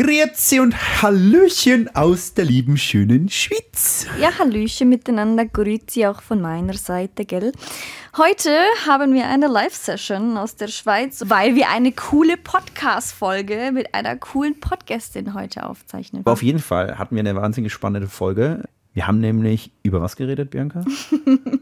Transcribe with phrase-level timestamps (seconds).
[0.00, 4.06] Grüezi und Hallöchen aus der lieben, schönen Schweiz.
[4.18, 7.52] Ja, Hallöchen miteinander, Grüezi auch von meiner Seite, gell?
[8.16, 8.50] Heute
[8.86, 14.58] haben wir eine Live-Session aus der Schweiz, weil wir eine coole Podcast-Folge mit einer coolen
[14.58, 16.24] Podcastin heute aufzeichnen.
[16.24, 18.64] Auf jeden Fall hatten wir eine wahnsinnig spannende Folge.
[18.92, 20.84] Wir haben nämlich über was geredet, Bianca?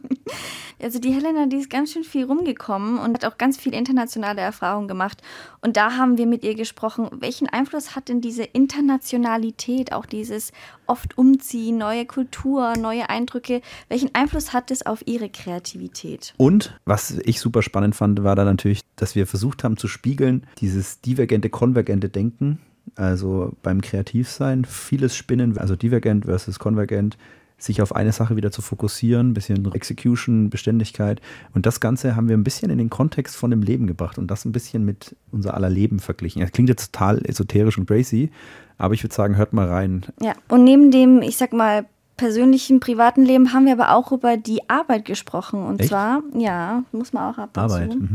[0.83, 4.41] also die Helena, die ist ganz schön viel rumgekommen und hat auch ganz viel internationale
[4.41, 5.21] Erfahrung gemacht.
[5.61, 10.53] Und da haben wir mit ihr gesprochen, welchen Einfluss hat denn diese Internationalität, auch dieses
[10.87, 16.33] oft Umziehen, neue Kultur, neue Eindrücke, welchen Einfluss hat es auf ihre Kreativität?
[16.39, 20.47] Und was ich super spannend fand, war da natürlich, dass wir versucht haben zu spiegeln,
[20.59, 22.59] dieses divergente, konvergente Denken
[22.97, 27.17] also beim Kreativsein, vieles Spinnen, also divergent versus konvergent,
[27.59, 31.21] sich auf eine Sache wieder zu fokussieren, ein bisschen Execution, Beständigkeit.
[31.55, 34.31] Und das Ganze haben wir ein bisschen in den Kontext von dem Leben gebracht und
[34.31, 36.41] das ein bisschen mit unser aller Leben verglichen.
[36.41, 38.31] Das klingt jetzt total esoterisch und crazy,
[38.79, 40.07] aber ich würde sagen, hört mal rein.
[40.21, 44.37] Ja, und neben dem, ich sag mal, persönlichen, privaten Leben haben wir aber auch über
[44.37, 45.65] die Arbeit gesprochen.
[45.65, 45.89] Und Echt?
[45.89, 47.93] zwar, ja, muss man auch ab und Arbeit.
[47.93, 47.99] Zu.
[47.99, 48.15] Mhm.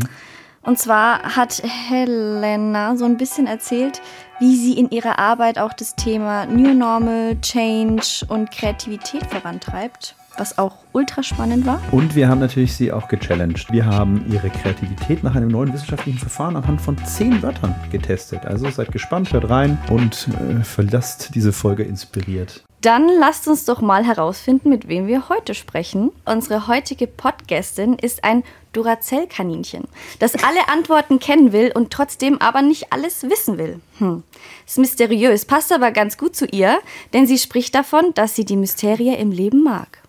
[0.61, 4.01] Und zwar hat Helena so ein bisschen erzählt,
[4.43, 10.57] wie sie in ihrer Arbeit auch das Thema New Normal, Change und Kreativität vorantreibt, was
[10.57, 11.79] auch ultra spannend war.
[11.93, 13.71] Und wir haben natürlich sie auch gechallenged.
[13.71, 18.45] Wir haben ihre Kreativität nach einem neuen wissenschaftlichen Verfahren anhand von zehn Wörtern getestet.
[18.45, 22.65] Also seid gespannt, hört rein und äh, verlasst diese Folge inspiriert.
[22.83, 26.11] Dann lasst uns doch mal herausfinden, mit wem wir heute sprechen.
[26.25, 28.43] Unsere heutige Podcastin ist ein
[28.73, 29.85] Duracell-Kaninchen,
[30.19, 33.79] das alle Antworten kennen will und trotzdem aber nicht alles wissen will.
[33.99, 34.23] Hm.
[34.67, 36.77] Ist mysteriös, passt aber ganz gut zu ihr,
[37.13, 39.99] denn sie spricht davon, dass sie die Mysterie im Leben mag.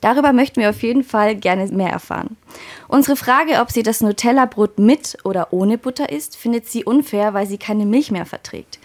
[0.00, 2.38] Darüber möchten wir auf jeden Fall gerne mehr erfahren.
[2.88, 7.46] Unsere Frage, ob sie das Nutella-Brot mit oder ohne Butter isst, findet sie unfair, weil
[7.46, 8.78] sie keine Milch mehr verträgt.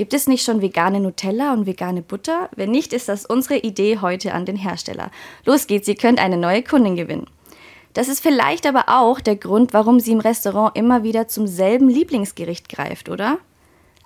[0.00, 2.48] Gibt es nicht schon vegane Nutella und vegane Butter?
[2.56, 5.10] Wenn nicht, ist das unsere Idee heute an den Hersteller.
[5.44, 7.26] Los geht's, ihr könnt eine neue Kundin gewinnen.
[7.92, 11.90] Das ist vielleicht aber auch der Grund, warum sie im Restaurant immer wieder zum selben
[11.90, 13.36] Lieblingsgericht greift, oder?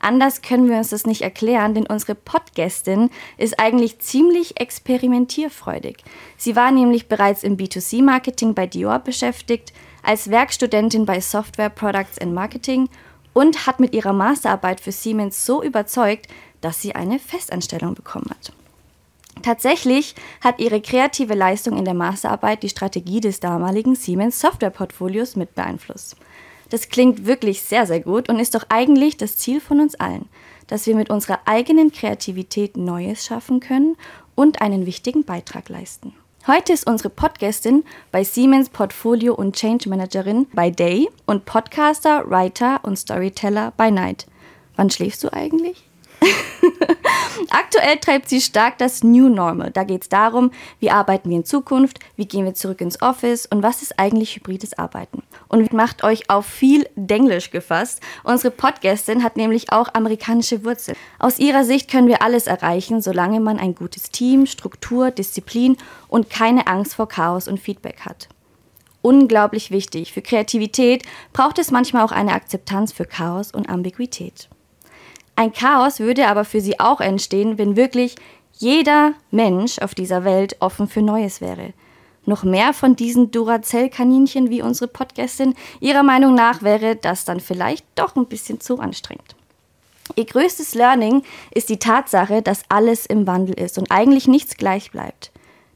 [0.00, 5.99] Anders können wir uns das nicht erklären, denn unsere Podgästin ist eigentlich ziemlich experimentierfreudig.
[6.37, 9.72] Sie war nämlich bereits im B2C-Marketing bei Dior beschäftigt,
[10.03, 12.88] als Werkstudentin bei Software Products and Marketing
[13.34, 16.28] und hat mit ihrer Masterarbeit für Siemens so überzeugt,
[16.62, 18.53] dass sie eine Festanstellung bekommen hat.
[19.43, 25.55] Tatsächlich hat ihre kreative Leistung in der Masterarbeit die Strategie des damaligen Siemens Softwareportfolios mit
[25.55, 26.17] beeinflusst.
[26.71, 30.28] Das klingt wirklich sehr, sehr gut und ist doch eigentlich das Ziel von uns allen,
[30.66, 33.97] dass wir mit unserer eigenen Kreativität Neues schaffen können
[34.34, 36.15] und einen wichtigen Beitrag leisten.
[36.47, 42.81] Heute ist unsere Podcastin bei Siemens Portfolio und Change Managerin bei Day und Podcaster, Writer
[42.82, 44.27] und Storyteller bei Night.
[44.77, 45.88] Wann schläfst du eigentlich?
[47.50, 49.71] Aktuell treibt sie stark das New Normal.
[49.71, 50.50] Da geht es darum,
[50.81, 54.37] wie arbeiten wir in Zukunft, wie gehen wir zurück ins Office und was ist eigentlich
[54.37, 55.22] hybrides Arbeiten.
[55.49, 58.00] Und macht euch auf viel Denglisch gefasst.
[58.22, 60.97] Unsere Podcastin hat nämlich auch amerikanische Wurzeln.
[61.19, 65.77] Aus ihrer Sicht können wir alles erreichen, solange man ein gutes Team, Struktur, Disziplin
[66.09, 68.28] und keine Angst vor Chaos und Feedback hat
[69.05, 70.15] unglaublich wichtig.
[70.15, 71.03] Für Kreativität
[71.34, 74.49] braucht es manchmal auch eine Akzeptanz für Chaos und Ambiguität.
[75.37, 78.15] Ein Chaos würde aber für sie auch entstehen, wenn wirklich
[78.53, 81.72] jeder Mensch auf dieser Welt offen für Neues wäre.
[82.27, 87.84] Noch mehr von diesen Duracell-Kaninchen wie unsere Podcastin ihrer Meinung nach wäre das dann vielleicht
[87.97, 89.34] doch ein bisschen zu anstrengend.
[90.17, 91.22] Ihr größtes Learning
[91.53, 95.33] ist die Tatsache, dass alles im Wandel ist und eigentlich nichts gleich bleibt.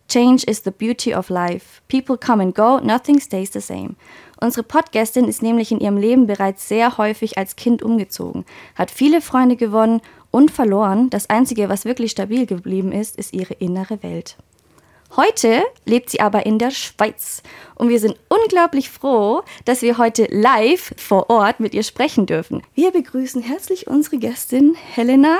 [0.08, 1.82] Change is the beauty of life.
[1.88, 3.96] People come and go, nothing stays the same.
[4.40, 8.44] Unsere Podcastin ist nämlich in ihrem Leben bereits sehr häufig als Kind umgezogen,
[8.76, 10.00] hat viele Freunde gewonnen
[10.30, 11.10] und verloren.
[11.10, 14.36] Das Einzige, was wirklich stabil geblieben ist, ist ihre innere Welt.
[15.16, 17.42] Heute lebt sie aber in der Schweiz
[17.74, 22.62] und wir sind unglaublich froh, dass wir heute live vor Ort mit ihr sprechen dürfen.
[22.74, 25.38] Wir begrüßen herzlich unsere Gästin Helena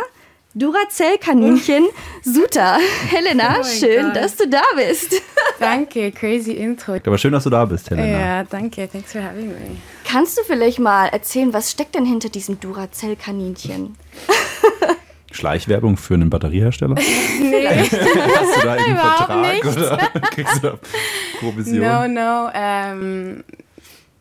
[0.59, 1.87] Duracell-Kaninchen
[2.23, 2.79] Suta.
[3.09, 4.17] Helena, oh schön, God.
[4.17, 5.15] dass du da bist.
[5.61, 6.95] Danke, crazy Intro.
[6.95, 8.19] Aber schön, dass du da bist, Helena.
[8.19, 9.77] Ja, danke, thanks for having me.
[10.05, 13.97] Kannst du vielleicht mal erzählen, was steckt denn hinter diesem Duracell-Kaninchen?
[15.31, 16.95] Schleichwerbung für einen Batteriehersteller?
[16.95, 17.67] nee.
[17.67, 19.67] Hast du da einen Vertrag nicht.
[19.67, 19.97] oder
[20.31, 20.79] kriegst du da
[21.39, 21.81] Provision?
[21.81, 22.51] No, no.
[22.55, 23.45] Ähm,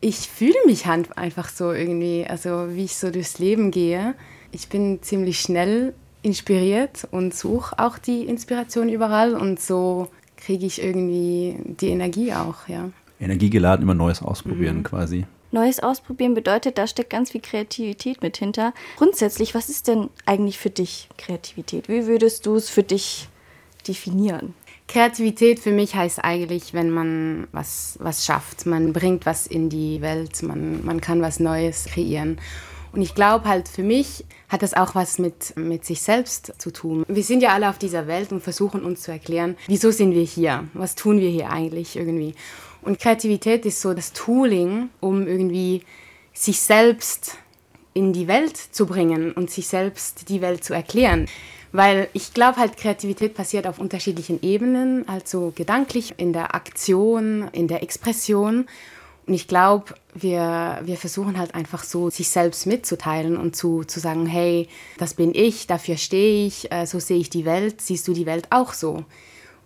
[0.01, 4.16] ich fühle mich halt einfach so irgendwie, also wie ich so durchs Leben gehe.
[4.51, 5.94] Ich bin ziemlich schnell
[6.28, 12.68] inspiriert und suche auch die Inspiration überall und so kriege ich irgendwie die Energie auch,
[12.68, 12.92] ja.
[13.20, 14.84] Energiegeladen immer Neues ausprobieren mhm.
[14.84, 15.26] quasi.
[15.52, 18.74] Neues ausprobieren bedeutet, da steckt ganz viel Kreativität mit hinter.
[18.98, 21.88] Grundsätzlich, was ist denn eigentlich für dich Kreativität?
[21.88, 23.30] Wie würdest du es für dich
[23.88, 24.54] definieren?
[24.88, 28.66] Kreativität für mich heißt eigentlich, wenn man was, was schafft.
[28.66, 32.38] Man bringt was in die Welt, man, man kann was Neues kreieren.
[32.92, 36.72] Und ich glaube halt, für mich hat das auch was mit, mit sich selbst zu
[36.72, 37.06] tun.
[37.07, 40.24] Wir sind ja alle auf dieser Welt und versuchen uns zu erklären, wieso sind wir
[40.24, 40.66] hier?
[40.74, 42.34] Was tun wir hier eigentlich irgendwie?
[42.81, 45.84] Und Kreativität ist so das Tooling, um irgendwie
[46.34, 47.38] sich selbst
[47.94, 51.28] in die Welt zu bringen und sich selbst die Welt zu erklären.
[51.72, 57.68] Weil ich glaube halt, Kreativität passiert auf unterschiedlichen Ebenen, also gedanklich, in der Aktion, in
[57.68, 58.68] der Expression.
[59.28, 64.00] Und ich glaube, wir, wir versuchen halt einfach so, sich selbst mitzuteilen und zu, zu
[64.00, 68.08] sagen, hey, das bin ich, dafür stehe ich, äh, so sehe ich die Welt, siehst
[68.08, 69.04] du die Welt auch so.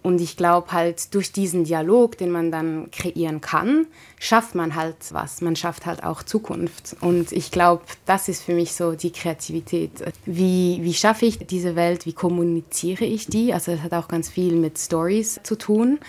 [0.03, 3.85] Und ich glaube halt, durch diesen Dialog, den man dann kreieren kann,
[4.19, 5.41] schafft man halt was.
[5.41, 6.95] Man schafft halt auch Zukunft.
[7.01, 9.91] Und ich glaube, das ist für mich so die Kreativität.
[10.25, 12.07] Wie, wie schaffe ich diese Welt?
[12.07, 13.53] Wie kommuniziere ich die?
[13.53, 15.99] Also das hat auch ganz viel mit Stories zu tun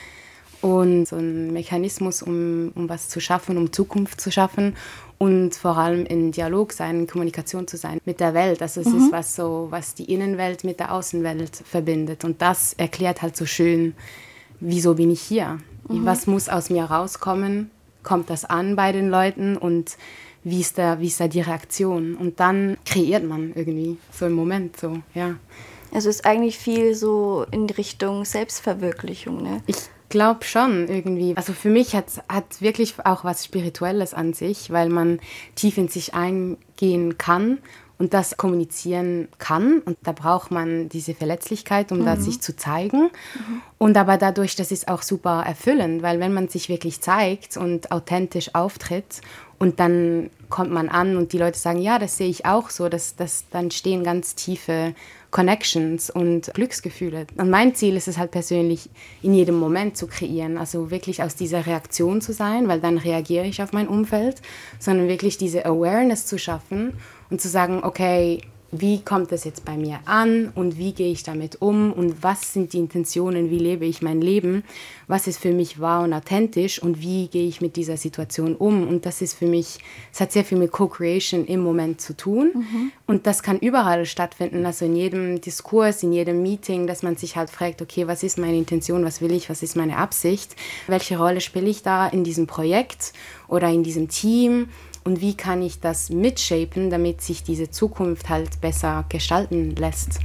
[0.63, 4.77] und so ein Mechanismus, um, um was zu schaffen, um Zukunft zu schaffen
[5.19, 8.63] und vor allem in Dialog sein, in Kommunikation zu sein mit der Welt.
[8.63, 8.99] Also es mhm.
[8.99, 13.45] ist was so, was die Innenwelt mit der Außenwelt verbindet und das erklärt halt so
[13.45, 13.95] schön,
[14.61, 15.59] wieso bin ich hier?
[15.89, 16.07] Mhm.
[16.07, 17.71] Was muss aus mir rauskommen?
[18.03, 19.97] Kommt das an bei den Leuten und
[20.45, 22.17] wie ist da, wie ist da die Reaktion?
[22.17, 25.37] Und dann kreiert man irgendwie so im Moment so, ja.
[25.95, 29.63] Also es ist eigentlich viel so in Richtung Selbstverwirklichung, ne?
[29.67, 29.77] Ich
[30.13, 31.35] glaube schon irgendwie.
[31.37, 32.07] Also für mich hat
[32.51, 35.19] es wirklich auch was Spirituelles an sich, weil man
[35.57, 37.59] tief in sich eingehen kann
[37.99, 39.79] und das kommunizieren kann.
[39.79, 42.05] Und da braucht man diese Verletzlichkeit, um mhm.
[42.05, 43.05] da sich zu zeigen.
[43.05, 43.63] Mhm.
[43.79, 47.91] Und aber dadurch, das ist auch super erfüllend, weil wenn man sich wirklich zeigt und
[47.91, 49.23] authentisch auftritt
[49.59, 52.91] und dann kommt man an und die Leute sagen, ja, das sehe ich auch so,
[52.91, 54.95] dass, dass dann stehen ganz tiefe
[55.33, 57.27] Connections und Glücksgefühle.
[57.37, 58.89] Und mein Ziel ist es halt persönlich,
[59.23, 60.59] in jedem Moment zu kreieren.
[60.59, 64.41] Also wirklich aus dieser Reaktion zu sein, weil dann reagiere ich auf mein Umfeld,
[64.79, 66.93] sondern wirklich diese Awareness zu schaffen
[67.31, 68.43] und zu sagen, okay,
[68.75, 72.55] wie kommt das jetzt bei mir an und wie gehe ich damit um und was
[72.55, 74.65] sind die Intentionen, wie lebe ich mein Leben,
[75.07, 78.89] was ist für mich wahr und authentisch und wie gehe ich mit dieser Situation um.
[78.89, 79.79] Und das ist für mich,
[80.11, 82.93] es hat sehr viel mit Co-Creation im Moment zu tun mhm.
[83.07, 87.37] und das kann überall stattfinden, also in jedem Diskurs, in jedem Meeting, dass man sich
[87.37, 91.19] halt fragt, okay, was ist meine Intention, was will ich, was ist meine Absicht, welche
[91.19, 93.13] Rolle spiele ich da in diesem Projekt
[93.49, 94.69] oder in diesem Team
[95.05, 100.21] und wie kann ich das mitshapen, damit sich diese Zukunft halt besser gestalten lässt.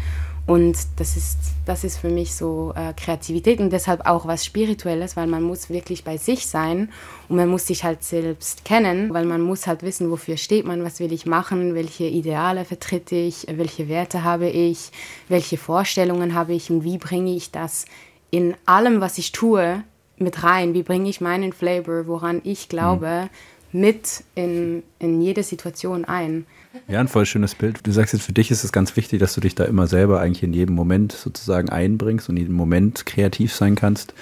[0.47, 5.17] Und das ist, das ist für mich so äh, Kreativität und deshalb auch was Spirituelles,
[5.17, 6.89] weil man muss wirklich bei sich sein
[7.27, 10.85] und man muss sich halt selbst kennen, weil man muss halt wissen, wofür steht man,
[10.85, 14.91] was will ich machen, welche Ideale vertrete ich, welche Werte habe ich,
[15.27, 17.85] welche Vorstellungen habe ich und wie bringe ich das
[18.31, 19.83] in allem, was ich tue,
[20.17, 23.23] mit rein, wie bringe ich meinen Flavor, woran ich glaube.
[23.25, 26.45] Mhm mit in, in jede Situation ein.
[26.87, 27.85] Ja, ein voll schönes Bild.
[27.85, 30.19] Du sagst jetzt, für dich ist es ganz wichtig, dass du dich da immer selber
[30.21, 34.13] eigentlich in jedem Moment sozusagen einbringst und in jedem Moment kreativ sein kannst.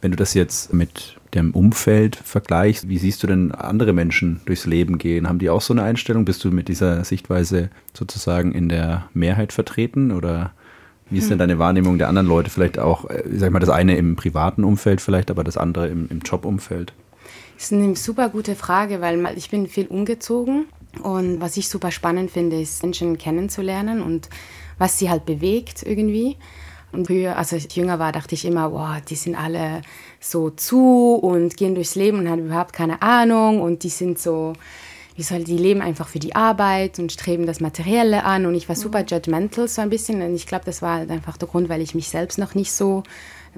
[0.00, 4.66] Wenn du das jetzt mit dem Umfeld vergleichst, wie siehst du denn andere Menschen durchs
[4.66, 5.28] Leben gehen?
[5.28, 6.24] Haben die auch so eine Einstellung?
[6.24, 10.52] Bist du mit dieser Sichtweise sozusagen in der Mehrheit vertreten oder
[11.10, 12.50] wie ist denn deine Wahrnehmung der anderen Leute?
[12.50, 15.88] Vielleicht auch, äh, sag ich mal, das eine im privaten Umfeld vielleicht, aber das andere
[15.88, 16.92] im, im Jobumfeld?
[17.60, 20.64] Das ist eine super gute Frage, weil ich bin viel umgezogen.
[21.02, 24.30] Und was ich super spannend finde, ist Menschen kennenzulernen und
[24.78, 26.38] was sie halt bewegt irgendwie.
[26.90, 29.82] Und früher, als ich jünger war, dachte ich immer, wow, die sind alle
[30.20, 33.60] so zu und gehen durchs Leben und haben überhaupt keine Ahnung.
[33.60, 34.54] Und die sind so,
[35.16, 38.46] wie soll die leben einfach für die Arbeit und streben das Materielle an.
[38.46, 40.22] Und ich war super judgmental so ein bisschen.
[40.22, 42.72] Und ich glaube, das war halt einfach der Grund, weil ich mich selbst noch nicht
[42.72, 43.02] so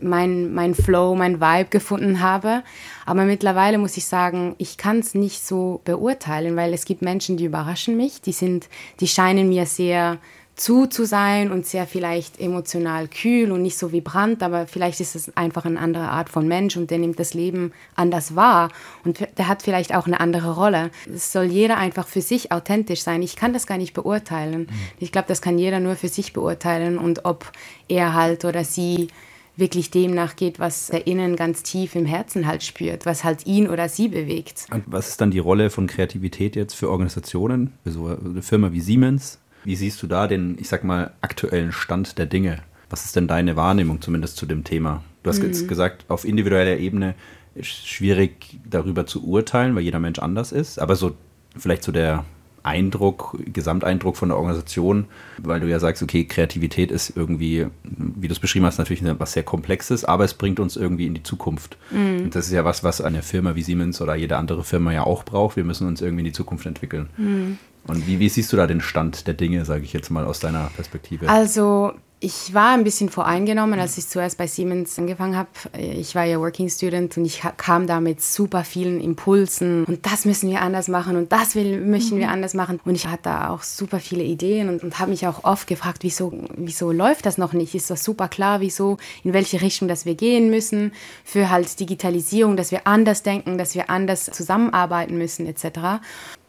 [0.01, 2.63] mein, mein Flow, mein Vibe gefunden habe.
[3.07, 7.37] Aber mittlerweile muss ich sagen, ich kann es nicht so beurteilen, weil es gibt Menschen,
[7.37, 8.69] die überraschen mich, die sind,
[9.01, 10.19] die scheinen mir sehr
[10.55, 15.17] zu zu sein und sehr vielleicht emotional kühl und nicht so vibrant, aber vielleicht ist
[15.17, 18.71] es einfach eine andere Art von Mensch und der nimmt das Leben anders wahr
[19.05, 20.91] und der hat vielleicht auch eine andere Rolle.
[21.13, 23.23] Es soll jeder einfach für sich authentisch sein.
[23.23, 24.69] Ich kann das gar nicht beurteilen.
[24.99, 27.51] Ich glaube, das kann jeder nur für sich beurteilen und ob
[27.89, 29.09] er halt oder sie
[29.57, 33.69] wirklich dem nachgeht, was er innen ganz tief im Herzen halt spürt, was halt ihn
[33.69, 34.67] oder sie bewegt.
[34.73, 38.73] Und was ist dann die Rolle von Kreativität jetzt für Organisationen, für so eine Firma
[38.73, 39.39] wie Siemens?
[39.65, 42.59] Wie siehst du da den, ich sag mal, aktuellen Stand der Dinge?
[42.91, 45.03] Was ist denn deine Wahrnehmung zumindest zu dem Thema?
[45.23, 45.47] Du hast mhm.
[45.47, 47.15] jetzt gesagt, auf individueller Ebene
[47.55, 51.15] ist schwierig darüber zu urteilen, weil jeder Mensch anders ist, aber so
[51.57, 52.25] vielleicht so der
[52.63, 55.07] Eindruck, Gesamteindruck von der Organisation,
[55.39, 59.33] weil du ja sagst, okay, Kreativität ist irgendwie, wie du es beschrieben hast, natürlich was
[59.33, 61.77] sehr Komplexes, aber es bringt uns irgendwie in die Zukunft.
[61.91, 62.25] Mhm.
[62.25, 65.05] Und das ist ja was, was eine Firma wie Siemens oder jede andere Firma ja
[65.05, 65.57] auch braucht.
[65.57, 67.09] Wir müssen uns irgendwie in die Zukunft entwickeln.
[67.17, 67.59] Mhm.
[67.87, 70.41] Und wie, wie siehst du da den Stand der Dinge, sage ich jetzt mal aus
[70.41, 71.29] deiner Perspektive?
[71.29, 71.93] Also
[72.25, 75.49] ich war ein bisschen voreingenommen, als ich zuerst bei Siemens angefangen habe.
[75.77, 80.25] Ich war ja Working Student und ich kam da mit super vielen Impulsen und das
[80.25, 82.33] müssen wir anders machen und das will, möchten wir mhm.
[82.33, 82.79] anders machen.
[82.85, 85.99] Und ich hatte da auch super viele Ideen und, und habe mich auch oft gefragt,
[86.03, 87.75] wieso, wieso läuft das noch nicht?
[87.75, 90.93] Ist das super klar, wieso, in welche Richtung dass wir gehen müssen
[91.25, 96.01] für halt Digitalisierung, dass wir anders denken, dass wir anders zusammenarbeiten müssen etc.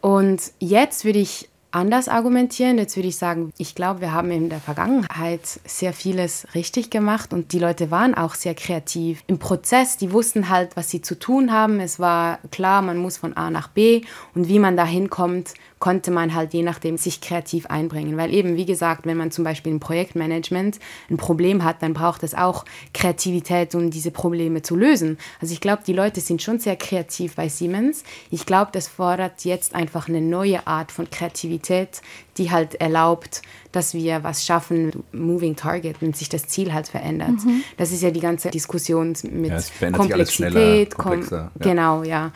[0.04, 2.76] Und jetzt würde ich anders argumentieren.
[2.76, 7.32] Jetzt würde ich sagen, ich glaube, wir haben in der Vergangenheit sehr vieles richtig gemacht
[7.32, 9.96] und die Leute waren auch sehr kreativ im Prozess.
[9.96, 11.80] Die wussten halt, was sie zu tun haben.
[11.80, 14.02] Es war klar, man muss von A nach B
[14.34, 18.16] und wie man da hinkommt, konnte man halt je nachdem sich kreativ einbringen.
[18.16, 20.78] Weil eben, wie gesagt, wenn man zum Beispiel im Projektmanagement
[21.10, 22.64] ein Problem hat, dann braucht es auch
[22.94, 25.18] Kreativität, um diese Probleme zu lösen.
[25.42, 28.02] Also ich glaube, die Leute sind schon sehr kreativ bei Siemens.
[28.30, 32.00] Ich glaube, das fordert jetzt einfach eine neue Art von Kreativität,
[32.38, 37.44] die halt erlaubt, dass wir was schaffen, Moving Target, wenn sich das Ziel halt verändert.
[37.44, 37.62] Mhm.
[37.76, 40.94] Das ist ja die ganze Diskussion mit ja, Komplexität.
[40.94, 41.50] Kom ja.
[41.58, 42.32] Genau, ja.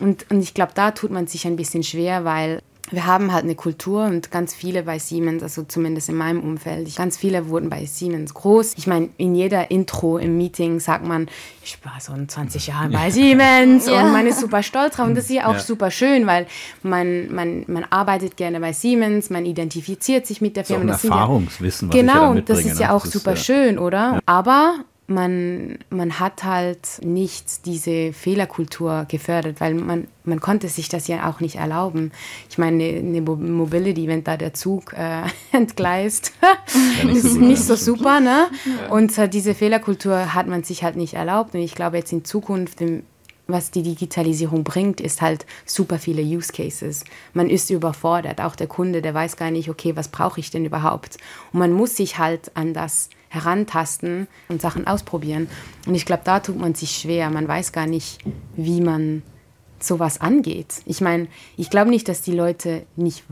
[0.00, 3.44] Und, und ich glaube, da tut man sich ein bisschen schwer, weil wir haben halt
[3.44, 7.70] eine Kultur und ganz viele bei Siemens, also zumindest in meinem Umfeld, ganz viele wurden
[7.70, 8.74] bei Siemens groß.
[8.76, 11.28] Ich meine, in jeder Intro im Meeting sagt man,
[11.62, 14.02] ich war so 20 Jahre bei Siemens ja.
[14.02, 15.06] und man ist super stolz drauf.
[15.06, 15.60] Und das ist ja auch ja.
[15.60, 16.46] super schön, weil
[16.82, 20.86] man, man, man arbeitet gerne bei Siemens, man identifiziert sich mit der Firma.
[20.86, 22.94] Das ist auch ein Erfahrungswissen, was Genau, ich da das ist ja ne?
[22.94, 24.20] auch super ist, schön, oder?
[24.26, 31.08] Aber man, man hat halt nicht diese Fehlerkultur gefördert, weil man, man konnte sich das
[31.08, 32.12] ja auch nicht erlauben.
[32.48, 37.74] Ich meine, eine Mobility, wenn da der Zug äh, entgleist, ja, nicht ist nicht so
[37.74, 38.20] super.
[38.20, 38.46] Ne?
[38.64, 38.92] Ja.
[38.92, 41.54] Und äh, diese Fehlerkultur hat man sich halt nicht erlaubt.
[41.54, 42.78] Und ich glaube, jetzt in Zukunft,
[43.48, 47.04] was die Digitalisierung bringt, ist halt super viele Use Cases.
[47.34, 48.40] Man ist überfordert.
[48.40, 51.18] Auch der Kunde, der weiß gar nicht, okay, was brauche ich denn überhaupt?
[51.52, 55.48] Und man muss sich halt an das herantasten und Sachen ausprobieren.
[55.86, 57.30] Und ich glaube, da tut man sich schwer.
[57.30, 58.18] Man weiß gar nicht,
[58.56, 59.22] wie man
[59.82, 60.82] sowas angeht.
[60.84, 63.24] Ich meine, ich glaube nicht, dass die Leute nicht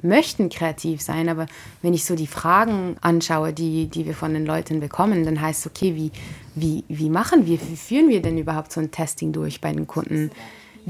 [0.00, 1.46] möchten kreativ sein, aber
[1.82, 5.60] wenn ich so die Fragen anschaue, die, die wir von den Leuten bekommen, dann heißt
[5.60, 6.12] es, okay, wie,
[6.54, 9.86] wie, wie machen wir, wie führen wir denn überhaupt so ein Testing durch bei den
[9.86, 10.30] Kunden?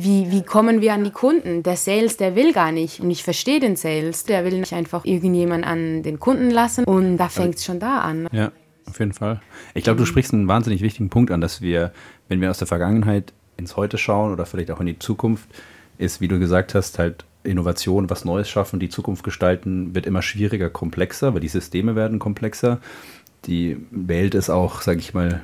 [0.00, 1.64] Wie, wie kommen wir an die Kunden?
[1.64, 3.00] Der Sales, der will gar nicht.
[3.00, 4.22] Und ich verstehe den Sales.
[4.24, 6.84] Der will nicht einfach irgendjemand an den Kunden lassen.
[6.84, 8.28] Und da fängt es schon da an.
[8.30, 8.52] Ja,
[8.86, 9.40] auf jeden Fall.
[9.74, 11.92] Ich glaube, du sprichst einen wahnsinnig wichtigen Punkt an, dass wir,
[12.28, 15.48] wenn wir aus der Vergangenheit ins Heute schauen oder vielleicht auch in die Zukunft,
[15.98, 20.22] ist, wie du gesagt hast, halt Innovation, was Neues schaffen, die Zukunft gestalten, wird immer
[20.22, 22.78] schwieriger, komplexer, weil die Systeme werden komplexer.
[23.46, 25.42] Die Welt ist auch, sage ich mal,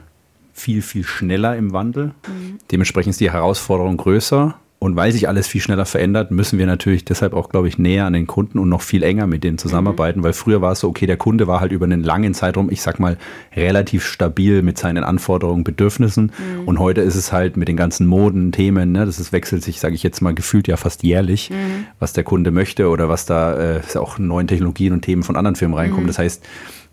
[0.55, 2.07] viel, viel schneller im Wandel.
[2.27, 2.59] Mhm.
[2.71, 4.55] Dementsprechend ist die Herausforderung größer.
[4.85, 8.05] Und weil sich alles viel schneller verändert, müssen wir natürlich deshalb auch, glaube ich, näher
[8.05, 10.25] an den Kunden und noch viel enger mit denen zusammenarbeiten, mhm.
[10.25, 12.83] weil früher war es so, okay, der Kunde war halt über einen langen Zeitraum, ich
[12.83, 13.17] sag mal,
[13.57, 16.33] relativ stabil mit seinen Anforderungen, Bedürfnissen.
[16.37, 16.69] Mhm.
[16.69, 19.81] Und heute ist es halt mit den ganzen Moden, Themen, ne, das ist, wechselt sich,
[19.81, 21.87] sage ich jetzt mal, gefühlt ja fast jährlich, mhm.
[21.99, 25.57] was der Kunde möchte oder was da äh, auch neuen Technologien und Themen von anderen
[25.57, 26.05] Firmen reinkommen.
[26.05, 26.09] Mhm.
[26.09, 26.45] Das heißt,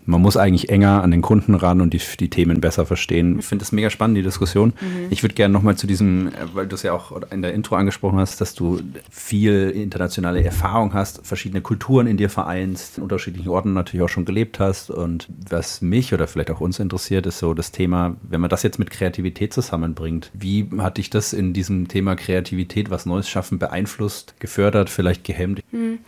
[0.05, 3.39] man muss eigentlich enger an den Kunden ran und die, die Themen besser verstehen.
[3.39, 4.73] Ich finde das mega spannend, die Diskussion.
[4.81, 5.07] Mhm.
[5.09, 7.75] Ich würde gerne nochmal zu diesem, äh, weil du es ja auch in der Intro
[7.75, 8.79] angesprochen hast, dass du
[9.09, 14.25] viel internationale Erfahrung hast, verschiedene Kulturen in dir vereinst, in unterschiedlichen Orten natürlich auch schon
[14.25, 14.89] gelebt hast.
[14.89, 18.63] Und was mich oder vielleicht auch uns interessiert, ist so das Thema, wenn man das
[18.63, 23.59] jetzt mit Kreativität zusammenbringt, wie hat dich das in diesem Thema Kreativität, was Neues schaffen,
[23.59, 25.61] beeinflusst, gefördert, vielleicht gehemmt?
[25.71, 25.99] Mhm.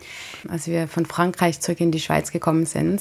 [0.48, 3.00] Als wir von Frankreich zurück in die Schweiz gekommen sind,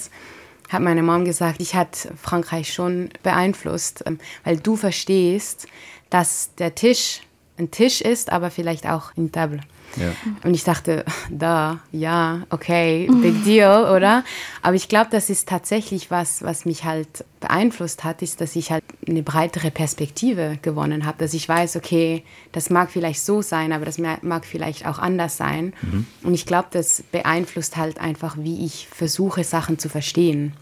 [0.74, 5.68] hat meine Mom gesagt, ich hat Frankreich schon beeinflusst, ähm, weil du verstehst,
[6.10, 7.22] dass der Tisch
[7.58, 9.60] ein Tisch ist, aber vielleicht auch ein Table.
[9.96, 10.12] Ja.
[10.44, 14.24] Und ich dachte, da, ja, okay, big deal, oder?
[14.62, 18.72] Aber ich glaube, das ist tatsächlich was, was mich halt beeinflusst hat, ist, dass ich
[18.72, 23.72] halt eine breitere Perspektive gewonnen habe, dass ich weiß, okay, das mag vielleicht so sein,
[23.72, 25.74] aber das mag vielleicht auch anders sein.
[25.82, 26.08] Mhm.
[26.24, 30.54] Und ich glaube, das beeinflusst halt einfach, wie ich versuche, Sachen zu verstehen.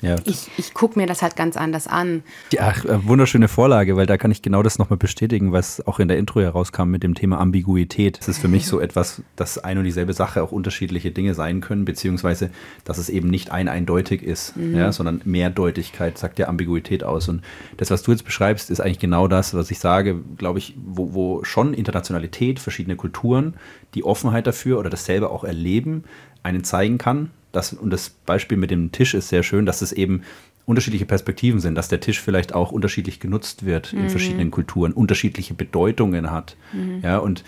[0.00, 0.16] Ja.
[0.24, 2.22] Ich, ich gucke mir das halt ganz anders an.
[2.52, 6.08] Ja, äh, wunderschöne Vorlage, weil da kann ich genau das nochmal bestätigen, was auch in
[6.08, 8.18] der Intro herauskam mit dem Thema Ambiguität.
[8.20, 11.60] Es ist für mich so etwas, dass ein und dieselbe Sache auch unterschiedliche Dinge sein
[11.60, 12.50] können, beziehungsweise
[12.84, 14.76] dass es eben nicht ein eindeutig ist, mhm.
[14.76, 17.28] ja, sondern Mehrdeutigkeit sagt ja Ambiguität aus.
[17.28, 17.42] Und
[17.76, 21.14] das, was du jetzt beschreibst, ist eigentlich genau das, was ich sage, glaube ich, wo,
[21.14, 23.54] wo schon Internationalität, verschiedene Kulturen,
[23.94, 26.04] die Offenheit dafür oder dasselbe auch erleben,
[26.42, 29.92] einen zeigen kann, das, und das Beispiel mit dem Tisch ist sehr schön, dass es
[29.92, 30.22] eben
[30.66, 34.00] unterschiedliche Perspektiven sind, dass der Tisch vielleicht auch unterschiedlich genutzt wird mhm.
[34.00, 36.56] in verschiedenen Kulturen, unterschiedliche Bedeutungen hat.
[36.74, 37.00] Mhm.
[37.02, 37.42] Ja, und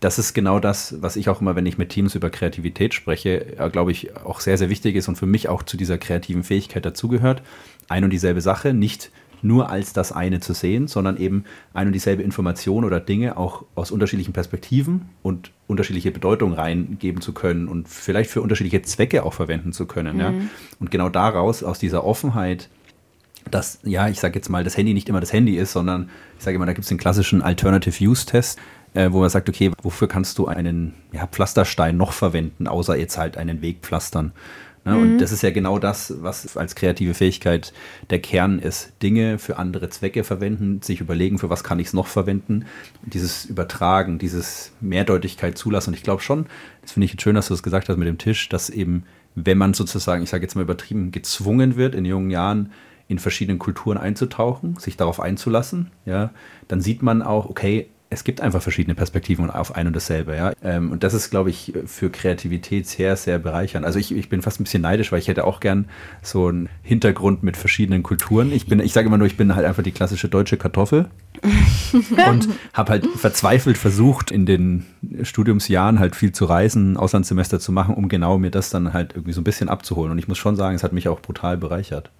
[0.00, 3.58] das ist genau das, was ich auch immer, wenn ich mit Teams über Kreativität spreche,
[3.58, 6.42] äh, glaube ich, auch sehr, sehr wichtig ist und für mich auch zu dieser kreativen
[6.42, 7.42] Fähigkeit dazugehört.
[7.88, 9.10] Ein und dieselbe Sache, nicht
[9.44, 13.64] nur als das eine zu sehen, sondern eben ein und dieselbe Information oder Dinge auch
[13.74, 19.34] aus unterschiedlichen Perspektiven und unterschiedliche Bedeutungen reingeben zu können und vielleicht für unterschiedliche Zwecke auch
[19.34, 20.14] verwenden zu können.
[20.14, 20.20] Mhm.
[20.20, 20.32] Ja?
[20.80, 22.68] Und genau daraus, aus dieser Offenheit,
[23.50, 26.08] dass, ja, ich sage jetzt mal, das Handy nicht immer das Handy ist, sondern
[26.38, 28.58] ich sage immer, da gibt es den klassischen Alternative Use Test,
[28.94, 33.18] äh, wo man sagt, okay, wofür kannst du einen ja, Pflasterstein noch verwenden, außer jetzt
[33.18, 34.32] halt einen Weg pflastern.
[34.84, 34.94] Ne?
[34.94, 35.02] Mhm.
[35.02, 37.72] Und das ist ja genau das, was als kreative Fähigkeit
[38.10, 38.92] der Kern ist.
[39.02, 42.66] Dinge für andere Zwecke verwenden, sich überlegen, für was kann ich es noch verwenden.
[43.02, 45.90] Dieses Übertragen, dieses Mehrdeutigkeit zulassen.
[45.90, 46.46] Und ich glaube schon,
[46.82, 48.70] das finde ich jetzt schön, dass du es das gesagt hast mit dem Tisch, dass
[48.70, 52.72] eben, wenn man sozusagen, ich sage jetzt mal übertrieben, gezwungen wird, in jungen Jahren
[53.06, 56.30] in verschiedenen Kulturen einzutauchen, sich darauf einzulassen, ja,
[56.68, 60.34] dann sieht man auch, okay, es gibt einfach verschiedene Perspektiven auf ein und dasselbe.
[60.36, 60.52] Ja?
[60.62, 63.84] Ähm, und das ist, glaube ich, für Kreativität sehr, sehr bereichernd.
[63.84, 65.86] Also ich, ich bin fast ein bisschen neidisch, weil ich hätte auch gern
[66.22, 68.52] so einen Hintergrund mit verschiedenen Kulturen.
[68.52, 71.10] Ich ich sage immer nur, ich bin halt einfach die klassische deutsche Kartoffel
[72.30, 74.86] und habe halt verzweifelt versucht, in den
[75.22, 79.32] Studiumsjahren halt viel zu reisen, Auslandssemester zu machen, um genau mir das dann halt irgendwie
[79.32, 80.12] so ein bisschen abzuholen.
[80.12, 82.10] Und ich muss schon sagen, es hat mich auch brutal bereichert.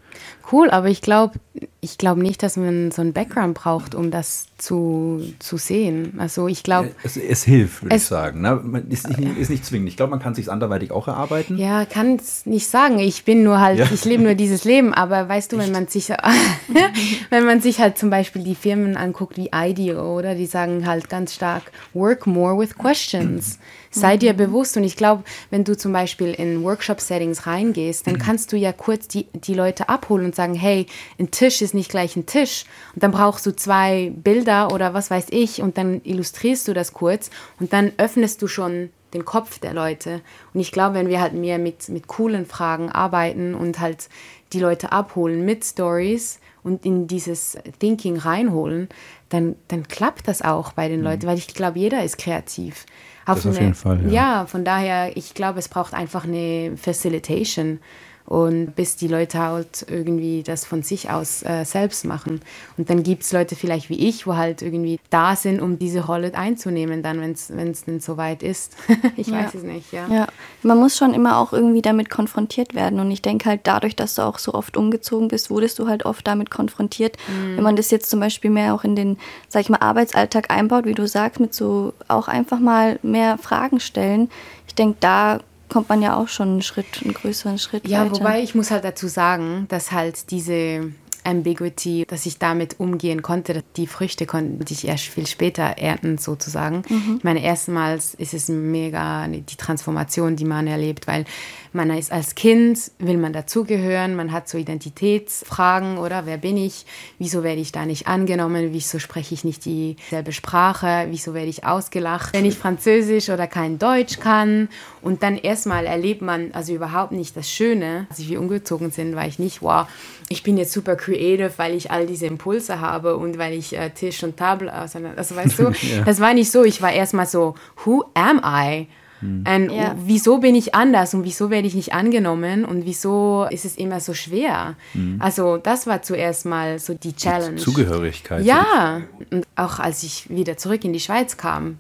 [0.50, 1.38] Cool, aber ich glaube
[1.85, 6.15] ich glaub nicht, dass man so einen Background braucht, um das zu, zu sehen.
[6.19, 6.91] Also ich glaube.
[7.02, 8.41] Es, es, hilft, würde ich sagen.
[8.41, 8.58] Ne?
[8.63, 9.89] Man ist, nicht, ist nicht zwingend.
[9.89, 11.58] Ich glaube, man kann es sich anderweitig auch erarbeiten.
[11.58, 12.99] Ja, kann es nicht sagen.
[12.99, 13.87] Ich bin nur halt, ja.
[13.93, 14.95] ich lebe nur dieses Leben.
[14.95, 16.08] Aber weißt du, wenn man sich,
[17.30, 21.09] wenn man sich halt zum Beispiel die Firmen anguckt wie IDEO, oder die sagen halt
[21.09, 23.59] ganz stark, work more with questions.
[23.91, 28.53] Sei dir bewusst und ich glaube, wenn du zum Beispiel in Workshop-Settings reingehst, dann kannst
[28.53, 30.87] du ja kurz die, die Leute abholen und sagen, hey,
[31.19, 32.65] ein Tisch ist nicht gleich ein Tisch.
[32.95, 36.93] Und dann brauchst du zwei Bilder oder was weiß ich und dann illustrierst du das
[36.93, 40.21] kurz und dann öffnest du schon den Kopf der Leute.
[40.53, 44.09] Und ich glaube, wenn wir halt mehr mit, mit coolen Fragen arbeiten und halt
[44.53, 48.89] die Leute abholen mit Stories und in dieses Thinking reinholen,
[49.29, 51.05] dann, dann klappt das auch bei den mhm.
[51.05, 52.87] Leuten, weil ich glaube, jeder ist kreativ.
[53.27, 54.00] Auf, das auf jeden Fall.
[54.07, 54.11] Ja.
[54.11, 57.79] ja, von daher, ich glaube, es braucht einfach eine Facilitation
[58.26, 62.41] und bis die Leute halt irgendwie das von sich aus äh, selbst machen.
[62.78, 66.06] Und dann gibt es Leute vielleicht wie ich, wo halt irgendwie da sind, um diese
[66.06, 67.32] Rolle einzunehmen, dann, wenn
[67.71, 68.76] es denn soweit ist.
[69.17, 69.45] ich ja.
[69.45, 70.08] weiß es nicht, ja.
[70.08, 70.26] ja.
[70.63, 72.99] Man muss schon immer auch irgendwie damit konfrontiert werden.
[72.99, 76.06] Und ich denke halt, dadurch, dass du auch so oft umgezogen bist, wurdest du halt
[76.06, 77.19] oft damit konfrontiert.
[77.28, 77.56] Mhm.
[77.56, 80.87] Wenn man das jetzt zum Beispiel mehr auch in den, sag ich mal, Arbeitsalltag einbaut,
[80.87, 84.30] wie du sagst, mit so auch einfach mal mehr Fragen stellen.
[84.67, 85.41] Ich denke, da
[85.75, 88.15] kommt man ja auch schon einen Schritt, einen größeren Schritt ja, weiter.
[88.15, 90.93] Ja, wobei ich muss halt dazu sagen, dass halt diese
[91.25, 93.63] Ambiguity, dass ich damit umgehen konnte.
[93.76, 96.82] Die Früchte konnte ich erst viel später ernten, sozusagen.
[96.89, 97.15] Mhm.
[97.19, 101.25] Ich meine, erstmals ist es mega die Transformation, die man erlebt, weil
[101.73, 106.87] man ist als Kind, will man dazugehören, man hat so Identitätsfragen, oder wer bin ich,
[107.19, 111.65] wieso werde ich da nicht angenommen, wieso spreche ich nicht dieselbe Sprache, wieso werde ich
[111.65, 114.69] ausgelacht, wenn ich Französisch oder kein Deutsch kann.
[115.02, 119.26] Und dann erstmal erlebt man also überhaupt nicht das Schöne, als wir umgezogen sind, war
[119.26, 119.87] ich nicht, wow,
[120.28, 123.91] ich bin jetzt super creative, weil ich all diese Impulse habe und weil ich äh,
[123.91, 126.02] Tisch und Tafel auseinander, also weißt du, ja.
[126.04, 128.87] das war nicht so, ich war erstmal so, who am I?
[129.21, 129.45] Mhm.
[129.47, 129.95] Und ja.
[129.99, 134.00] wieso bin ich anders und wieso werde ich nicht angenommen und wieso ist es immer
[134.00, 134.76] so schwer?
[134.95, 135.17] Mhm.
[135.21, 137.56] Also das war zuerst mal so die Challenge.
[137.56, 138.45] Zugehörigkeit.
[138.45, 141.78] Ja, und auch als ich wieder zurück in die Schweiz kam,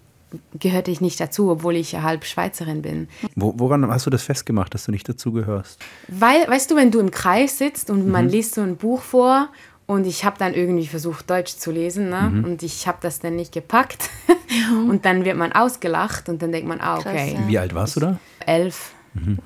[0.58, 3.08] gehörte ich nicht dazu, obwohl ich halb Schweizerin bin.
[3.34, 5.80] Wo, woran hast du das festgemacht, dass du nicht dazu gehörst?
[6.08, 8.12] Weil, weißt du, wenn du im Kreis sitzt und mhm.
[8.12, 9.48] man liest so ein Buch vor
[9.86, 12.08] Und ich habe dann irgendwie versucht, Deutsch zu lesen.
[12.08, 12.30] Ne?
[12.32, 12.44] Mhm.
[12.44, 14.08] Und ich habe das dann nicht gepackt.
[14.88, 17.32] und dann wird man ausgelacht und dann denkt man, ah, okay.
[17.32, 17.48] Krass, ja.
[17.48, 18.18] Wie alt warst du da?
[18.46, 18.93] elf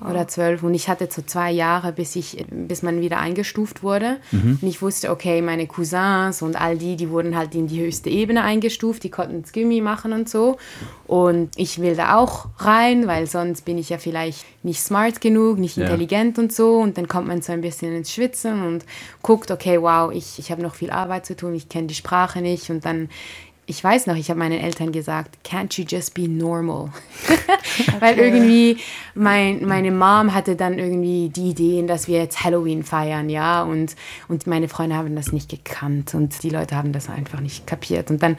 [0.09, 4.17] oder zwölf und ich hatte so zwei Jahre, bis ich, bis man wieder eingestuft wurde.
[4.31, 8.09] Und ich wusste, okay, meine Cousins und all die, die wurden halt in die höchste
[8.09, 10.57] Ebene eingestuft, die konnten das Gimmi machen und so.
[11.05, 15.59] Und ich will da auch rein, weil sonst bin ich ja vielleicht nicht smart genug,
[15.59, 15.83] nicht Ja.
[15.85, 16.77] intelligent und so.
[16.77, 18.85] Und dann kommt man so ein bisschen ins Schwitzen und
[19.21, 22.41] guckt, okay, wow, ich, ich habe noch viel Arbeit zu tun, ich kenne die Sprache
[22.41, 22.69] nicht.
[22.69, 23.09] Und dann
[23.69, 26.89] ich weiß noch, ich habe meinen Eltern gesagt, can't you just be normal?
[27.99, 28.77] Weil irgendwie
[29.13, 33.95] mein, meine Mom hatte dann irgendwie die Ideen, dass wir jetzt Halloween feiern, ja, und,
[34.27, 38.09] und meine Freunde haben das nicht gekannt und die Leute haben das einfach nicht kapiert.
[38.09, 38.37] Und dann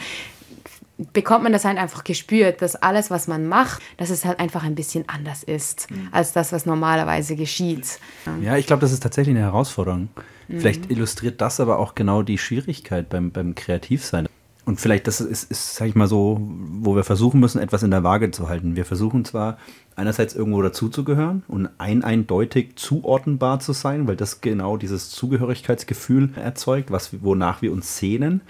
[1.13, 4.65] bekommt man das halt einfach gespürt, dass alles, was man macht, dass es halt einfach
[4.65, 8.01] ein bisschen anders ist, als das, was normalerweise geschieht.
[8.43, 10.09] Ja, ich glaube, das ist tatsächlich eine Herausforderung.
[10.49, 14.29] Vielleicht illustriert das aber auch genau die Schwierigkeit beim, beim Kreativsein.
[14.71, 17.91] Und vielleicht das ist, ist, sag ich mal so, wo wir versuchen müssen, etwas in
[17.91, 18.77] der Waage zu halten.
[18.77, 19.59] Wir versuchen zwar
[19.97, 26.93] einerseits irgendwo dazuzugehören und ein eindeutig zuordnenbar zu sein, weil das genau dieses Zugehörigkeitsgefühl erzeugt,
[26.93, 28.43] was, wonach wir uns sehnen.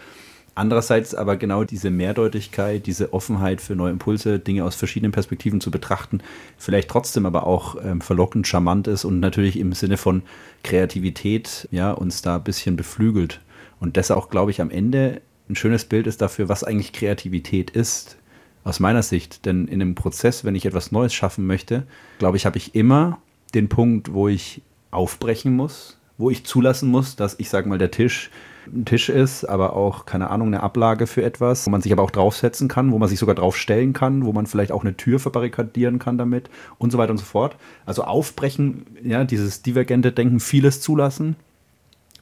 [0.55, 5.71] Andererseits aber genau diese Mehrdeutigkeit, diese Offenheit für neue Impulse, Dinge aus verschiedenen Perspektiven zu
[5.71, 6.21] betrachten,
[6.59, 10.21] vielleicht trotzdem aber auch ähm, verlockend, charmant ist und natürlich im Sinne von
[10.65, 13.41] Kreativität ja, uns da ein bisschen beflügelt.
[13.79, 17.71] Und das auch, glaube ich, am Ende ein schönes Bild ist dafür, was eigentlich Kreativität
[17.71, 18.17] ist.
[18.63, 19.47] Aus meiner Sicht.
[19.47, 21.85] Denn in einem Prozess, wenn ich etwas Neues schaffen möchte,
[22.19, 23.19] glaube ich, habe ich immer
[23.55, 27.91] den Punkt, wo ich aufbrechen muss, wo ich zulassen muss, dass ich sage mal, der
[27.91, 28.31] Tisch
[28.67, 32.03] ein Tisch ist, aber auch, keine Ahnung, eine Ablage für etwas, wo man sich aber
[32.03, 35.19] auch draufsetzen kann, wo man sich sogar draufstellen kann, wo man vielleicht auch eine Tür
[35.19, 37.57] verbarrikadieren kann damit und so weiter und so fort.
[37.87, 41.37] Also aufbrechen, ja, dieses divergente Denken, vieles zulassen,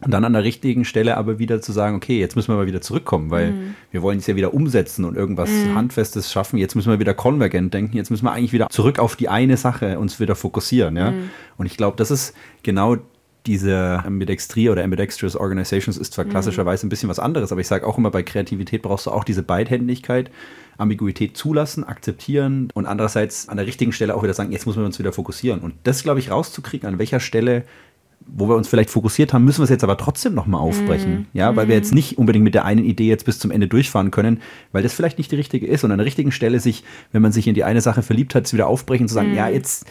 [0.00, 2.66] und dann an der richtigen Stelle aber wieder zu sagen, okay, jetzt müssen wir mal
[2.66, 3.54] wieder zurückkommen, weil
[3.90, 6.58] wir wollen es ja wieder umsetzen und irgendwas Handfestes schaffen.
[6.58, 7.96] Jetzt müssen wir wieder konvergent denken.
[7.96, 10.96] Jetzt müssen wir eigentlich wieder zurück auf die eine Sache uns wieder fokussieren.
[10.96, 11.12] Ja?
[11.56, 12.98] Und ich glaube, das ist genau
[13.46, 17.86] diese Ambidextrie oder Ambidextrous Organizations ist zwar klassischerweise ein bisschen was anderes, aber ich sage
[17.86, 20.30] auch immer, bei Kreativität brauchst du auch diese Beidhändigkeit,
[20.76, 24.86] Ambiguität zulassen, akzeptieren und andererseits an der richtigen Stelle auch wieder sagen, jetzt müssen wir
[24.86, 25.60] uns wieder fokussieren.
[25.60, 27.64] Und das, glaube ich, rauszukriegen, an welcher Stelle
[28.26, 31.26] wo wir uns vielleicht fokussiert haben, müssen wir es jetzt aber trotzdem nochmal aufbrechen.
[31.32, 34.10] Ja, weil wir jetzt nicht unbedingt mit der einen Idee jetzt bis zum Ende durchfahren
[34.10, 34.40] können,
[34.72, 35.84] weil das vielleicht nicht die richtige ist.
[35.84, 38.46] Und an der richtigen Stelle sich, wenn man sich in die eine Sache verliebt hat,
[38.46, 39.86] es wieder aufbrechen, zu sagen, ja, jetzt,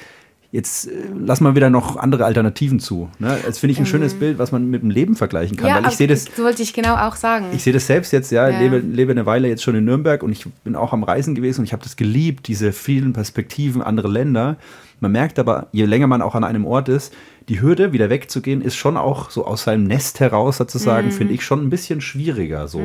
[0.51, 3.09] jetzt äh, lass mal wieder noch andere Alternativen zu.
[3.19, 3.37] Ne?
[3.45, 5.83] Das finde ich ein schönes Bild, was man mit dem Leben vergleichen kann.
[5.83, 7.47] weil ich sehe das, das wollte ich genau auch sagen.
[7.53, 8.59] ich sehe das selbst jetzt, ja, Ja.
[8.59, 11.61] Lebe, lebe eine Weile jetzt schon in Nürnberg und ich bin auch am Reisen gewesen
[11.61, 14.57] und ich habe das geliebt, diese vielen Perspektiven, andere Länder.
[14.99, 17.13] Man merkt aber, je länger man auch an einem Ort ist,
[17.49, 21.43] die Hürde, wieder wegzugehen, ist schon auch so aus seinem Nest heraus sozusagen, finde ich
[21.45, 22.67] schon ein bisschen schwieriger.
[22.67, 22.81] So,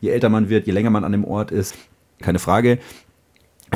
[0.00, 1.74] je älter man wird, je länger man an dem Ort ist,
[2.20, 2.78] keine Frage,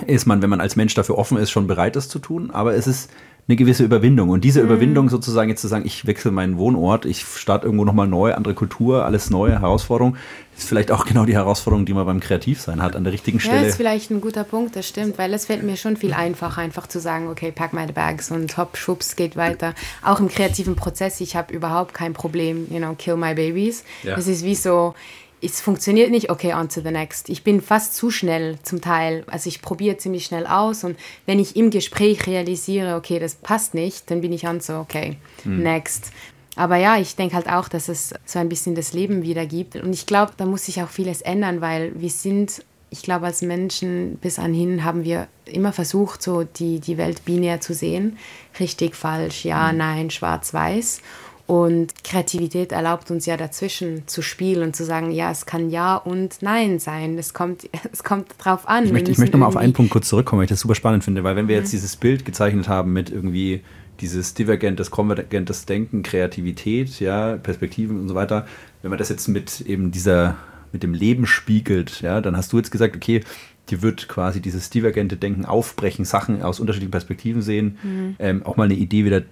[0.06, 2.50] ist man, wenn man als Mensch dafür offen ist, schon bereit, das zu tun.
[2.50, 3.10] Aber es ist
[3.48, 4.28] eine gewisse Überwindung.
[4.28, 8.06] Und diese Überwindung sozusagen jetzt zu sagen, ich wechsle meinen Wohnort, ich starte irgendwo nochmal
[8.06, 10.16] neu, andere Kultur, alles neue, Herausforderung,
[10.54, 13.44] ist vielleicht auch genau die Herausforderung, die man beim Kreativsein hat, an der richtigen Ja,
[13.44, 13.66] Stelle.
[13.66, 16.88] ist vielleicht ein guter Punkt, das stimmt, weil es fällt mir schon viel einfacher, einfach
[16.88, 19.74] zu sagen, okay, pack meine Bags und hopp, schwupps, geht weiter.
[20.04, 23.82] Auch im kreativen Prozess, ich habe überhaupt kein Problem, you know, kill my babies.
[24.02, 24.18] Ja.
[24.18, 24.94] Es ist wie so,
[25.40, 27.28] es funktioniert nicht, okay, on to the next.
[27.28, 29.24] Ich bin fast zu schnell zum Teil.
[29.28, 33.74] Also ich probiere ziemlich schnell aus und wenn ich im Gespräch realisiere, okay, das passt
[33.74, 36.12] nicht, dann bin ich an so, okay, next.
[36.56, 39.76] Aber ja, ich denke halt auch, dass es so ein bisschen das Leben wieder gibt.
[39.76, 43.42] Und ich glaube, da muss sich auch vieles ändern, weil wir sind, ich glaube, als
[43.42, 48.18] Menschen bis anhin haben wir immer versucht, so die, die Welt binär zu sehen.
[48.58, 51.00] Richtig, falsch, ja, nein, schwarz, weiß.
[51.48, 55.96] Und Kreativität erlaubt uns ja dazwischen zu spielen und zu sagen, ja, es kann ja
[55.96, 57.16] und nein sein.
[57.16, 58.84] Es kommt, es kommt drauf an.
[58.84, 61.04] Ich möchte, ich möchte nochmal auf einen Punkt kurz zurückkommen, weil ich das super spannend
[61.04, 63.62] finde, weil wenn wir jetzt dieses Bild gezeichnet haben mit irgendwie
[64.02, 68.46] dieses divergentes, konvergentes Denken, Kreativität, ja, Perspektiven und so weiter,
[68.82, 70.36] wenn man das jetzt mit eben dieser,
[70.72, 73.22] mit dem Leben spiegelt, ja, dann hast du jetzt gesagt, okay,
[73.70, 77.78] die wird quasi dieses divergente Denken aufbrechen, Sachen aus unterschiedlichen Perspektiven sehen,
[78.18, 79.22] ähm, auch mal eine Idee wieder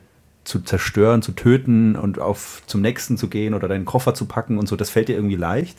[0.47, 4.59] zu zerstören, zu töten und auf zum nächsten zu gehen oder deinen Koffer zu packen
[4.59, 5.79] und so, das fällt dir irgendwie leicht.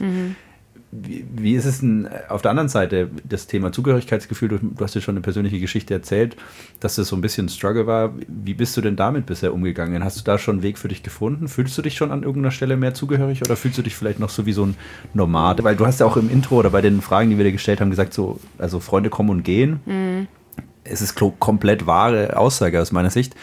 [0.91, 4.49] Wie, wie ist es denn äh, auf der anderen Seite das Thema Zugehörigkeitsgefühl?
[4.49, 6.37] Du, du hast ja schon eine persönliche Geschichte erzählt,
[6.79, 8.13] dass das so ein bisschen ein Struggle war.
[8.27, 10.03] Wie bist du denn damit bisher umgegangen?
[10.03, 11.49] Hast du da schon einen Weg für dich gefunden?
[11.49, 14.29] Fühlst du dich schon an irgendeiner Stelle mehr zugehörig oder fühlst du dich vielleicht noch
[14.29, 14.75] so wie so ein
[15.13, 15.63] Nomade?
[15.65, 17.81] Weil du hast ja auch im Intro oder bei den Fragen, die wir dir gestellt
[17.81, 19.81] haben, gesagt, so, also Freunde kommen und gehen.
[20.85, 23.35] Es ist komplett wahre Aussage aus meiner Sicht.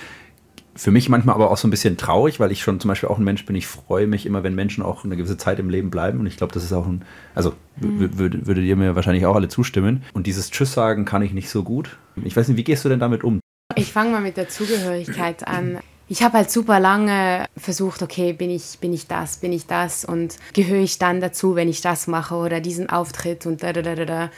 [0.77, 3.19] Für mich manchmal aber auch so ein bisschen traurig, weil ich schon zum Beispiel auch
[3.19, 3.55] ein Mensch bin.
[3.55, 6.21] Ich freue mich immer, wenn Menschen auch eine gewisse Zeit im Leben bleiben.
[6.21, 7.03] Und ich glaube, das ist auch ein,
[7.35, 8.19] also mhm.
[8.19, 10.03] würdet ihr mir wahrscheinlich auch alle zustimmen.
[10.13, 11.97] Und dieses Tschüss sagen kann ich nicht so gut.
[12.23, 13.41] Ich weiß nicht, wie gehst du denn damit um?
[13.77, 15.79] Ich fange mal mit der Zugehörigkeit an.
[16.07, 20.05] Ich habe halt super lange versucht, okay, bin ich, bin ich das, bin ich das
[20.05, 23.81] und gehöre ich dann dazu, wenn ich das mache oder diesen Auftritt und da, da,
[23.81, 24.31] da, da.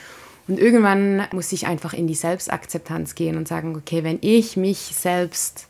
[0.47, 4.79] Und irgendwann muss ich einfach in die Selbstakzeptanz gehen und sagen, okay, wenn ich mich
[4.79, 5.67] selbst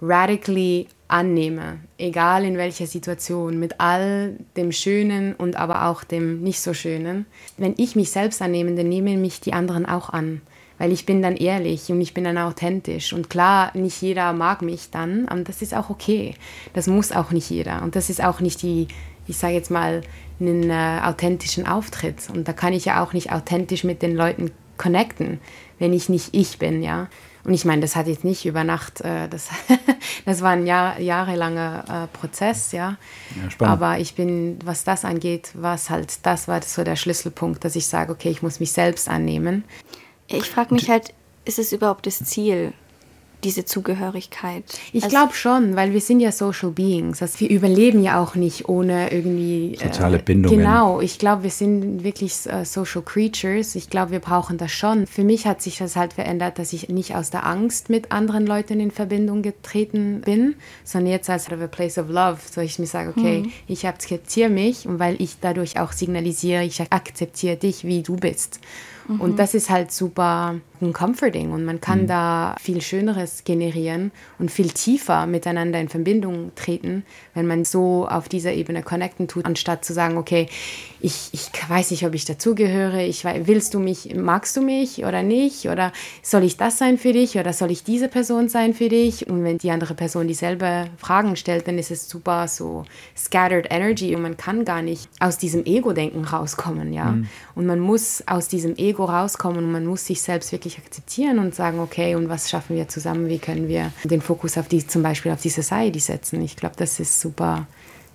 [0.00, 6.60] radically annehme, egal in welcher Situation, mit all dem Schönen und aber auch dem nicht
[6.60, 7.26] so Schönen.
[7.56, 10.42] Wenn ich mich selbst annehme, dann nehmen mich die anderen auch an,
[10.76, 13.12] weil ich bin dann ehrlich und ich bin dann authentisch.
[13.12, 16.34] Und klar, nicht jeder mag mich dann, und das ist auch okay.
[16.74, 17.82] Das muss auch nicht jeder.
[17.82, 18.88] Und das ist auch nicht die,
[19.26, 20.02] ich sage jetzt mal,
[20.40, 22.28] einen äh, authentischen Auftritt.
[22.32, 25.40] Und da kann ich ja auch nicht authentisch mit den Leuten connecten,
[25.78, 27.08] wenn ich nicht ich bin, ja.
[27.48, 29.48] Und ich meine, das hat jetzt nicht über Nacht, äh, das,
[30.26, 32.98] das war ein Jahr, jahrelanger äh, Prozess, ja.
[33.58, 37.64] ja Aber ich bin, was das angeht, war es halt, das war so der Schlüsselpunkt,
[37.64, 39.64] dass ich sage, okay, ich muss mich selbst annehmen.
[40.26, 41.14] Ich frage mich halt,
[41.46, 42.74] ist es überhaupt das Ziel?
[43.44, 44.64] Diese Zugehörigkeit.
[44.92, 47.22] Ich also, glaube schon, weil wir sind ja Social Beings.
[47.22, 50.58] Also wir überleben ja auch nicht ohne irgendwie äh, soziale äh, Bindungen.
[50.58, 53.74] Genau, ich glaube, wir sind wirklich äh, Social Creatures.
[53.76, 55.06] Ich glaube, wir brauchen das schon.
[55.06, 58.46] Für mich hat sich das halt verändert, dass ich nicht aus der Angst mit anderen
[58.46, 62.86] Leuten in Verbindung getreten bin, sondern jetzt als a place of love, so ich mir
[62.86, 63.52] sage, okay, hm.
[63.66, 68.60] ich akzeptiere mich und weil ich dadurch auch signalisiere, ich akzeptiere dich, wie du bist.
[69.08, 69.20] Mhm.
[69.20, 70.56] Und das ist halt super
[70.92, 71.52] comforting.
[71.52, 72.06] Und man kann mhm.
[72.08, 78.28] da viel Schöneres generieren und viel tiefer miteinander in Verbindung treten, wenn man so auf
[78.28, 80.48] dieser Ebene connecten tut, anstatt zu sagen, okay,
[81.00, 85.22] ich, ich weiß nicht, ob ich dazugehöre, ich willst du mich, magst du mich oder
[85.22, 85.68] nicht?
[85.68, 87.38] Oder soll ich das sein für dich?
[87.38, 89.28] Oder soll ich diese Person sein für dich?
[89.28, 92.84] Und wenn die andere Person dieselbe Fragen stellt, dann ist es super so
[93.16, 97.28] scattered energy und man kann gar nicht aus diesem Ego-Denken rauskommen, ja, mhm.
[97.54, 101.38] und man muss aus diesem Ego Ego rauskommen und man muss sich selbst wirklich akzeptieren
[101.38, 103.28] und sagen, okay, und was schaffen wir zusammen?
[103.28, 106.42] Wie können wir den Fokus auf die, zum Beispiel auf die Society setzen?
[106.42, 107.66] Ich glaube, das ist super,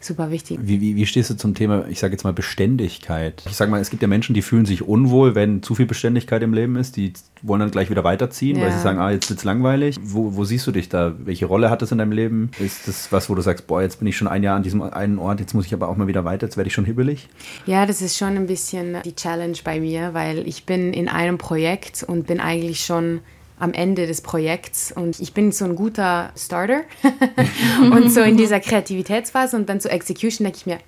[0.05, 0.59] super wichtig.
[0.61, 3.43] Wie, wie, wie stehst du zum Thema, ich sage jetzt mal Beständigkeit?
[3.47, 6.41] Ich sage mal, es gibt ja Menschen, die fühlen sich unwohl, wenn zu viel Beständigkeit
[6.43, 6.95] im Leben ist.
[6.95, 8.65] Die wollen dann gleich wieder weiterziehen, ja.
[8.65, 9.97] weil sie sagen, ah, jetzt wird es langweilig.
[10.01, 11.13] Wo, wo siehst du dich da?
[11.17, 12.51] Welche Rolle hat das in deinem Leben?
[12.59, 14.81] Ist das was, wo du sagst, boah, jetzt bin ich schon ein Jahr an diesem
[14.81, 17.29] einen Ort, jetzt muss ich aber auch mal wieder weiter, jetzt werde ich schon hibbelig?
[17.65, 21.37] Ja, das ist schon ein bisschen die Challenge bei mir, weil ich bin in einem
[21.37, 23.19] Projekt und bin eigentlich schon
[23.59, 24.91] am Ende des Projekts.
[24.91, 26.81] Und ich bin so ein guter Starter.
[27.79, 30.79] Und so in dieser Kreativitätsphase und dann zur Execution denke ich mir,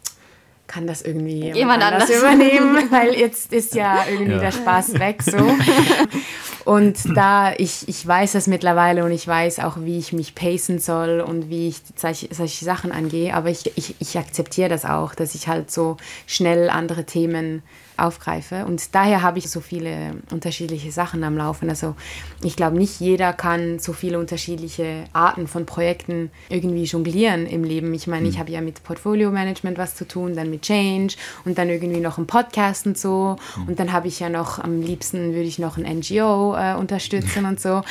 [0.67, 4.39] kann das irgendwie jemand, jemand anders, anders, übernehmen, weil jetzt ist ja irgendwie ja.
[4.39, 5.38] der Spaß weg so.
[6.65, 10.80] Und da ich, ich weiß das mittlerweile und ich weiß auch, wie ich mich pacen
[10.80, 15.13] soll und wie ich solche, solche Sachen angehe, aber ich, ich, ich akzeptiere das auch,
[15.13, 17.62] dass ich halt so schnell andere Themen
[17.97, 18.65] aufgreife.
[18.65, 21.69] Und daher habe ich so viele unterschiedliche Sachen am Laufen.
[21.69, 21.95] Also
[22.43, 27.93] ich glaube, nicht jeder kann so viele unterschiedliche Arten von Projekten irgendwie jonglieren im Leben.
[27.93, 28.29] Ich meine, mhm.
[28.29, 32.17] ich habe ja mit Portfolio-Management was zu tun, dann mit Change und dann irgendwie noch
[32.17, 33.36] ein Podcast und so.
[33.58, 33.67] Mhm.
[33.67, 37.45] Und dann habe ich ja noch, am liebsten würde ich noch ein NGO äh, unterstützen
[37.47, 37.81] und so.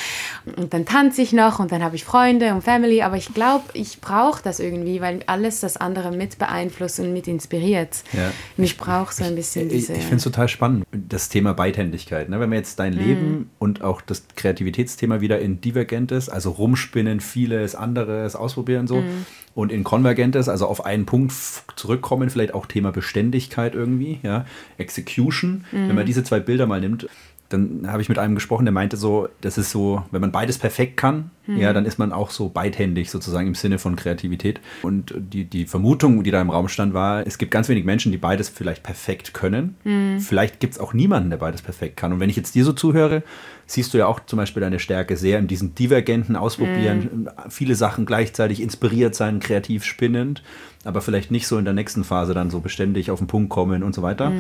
[0.57, 3.03] Und dann tanze ich noch und dann habe ich Freunde und Family.
[3.03, 7.29] Aber ich glaube, ich brauche das irgendwie, weil alles das andere mit beeinflusst und mit
[7.29, 8.03] inspiriert.
[8.13, 8.33] Ja.
[8.57, 12.29] Und ich brauche so ein bisschen diese ich finde es total spannend, das Thema Beidhändigkeit.
[12.29, 12.41] Ne?
[12.41, 13.01] Wenn man jetzt dein mhm.
[13.01, 19.27] Leben und auch das Kreativitätsthema wieder in Divergentes, also rumspinnen, vieles anderes ausprobieren so, mhm.
[19.55, 21.33] und in Konvergentes, also auf einen Punkt
[21.77, 24.45] zurückkommen, vielleicht auch Thema Beständigkeit irgendwie, ja,
[24.79, 25.65] Execution.
[25.73, 25.89] Mhm.
[25.89, 27.09] Wenn man diese zwei Bilder mal nimmt,
[27.51, 30.59] dann habe ich mit einem gesprochen, der meinte so, das ist so, wenn man beides
[30.59, 31.59] perfekt kann, mhm.
[31.59, 34.61] ja, dann ist man auch so beidhändig sozusagen im Sinne von Kreativität.
[34.83, 38.13] Und die, die Vermutung, die da im Raum stand, war, es gibt ganz wenig Menschen,
[38.13, 39.77] die beides vielleicht perfekt können.
[39.85, 40.21] Mhm.
[40.21, 42.13] Vielleicht gibt es auch niemanden, der beides perfekt kann.
[42.13, 43.23] Und wenn ich jetzt dir so zuhöre,
[43.67, 47.29] siehst du ja auch zum Beispiel deine Stärke sehr in diesem divergenten Ausprobieren, mhm.
[47.51, 50.43] viele Sachen gleichzeitig inspiriert sein, kreativ spinnend,
[50.85, 53.83] aber vielleicht nicht so in der nächsten Phase dann so beständig auf den Punkt kommen
[53.83, 54.33] und so weiter.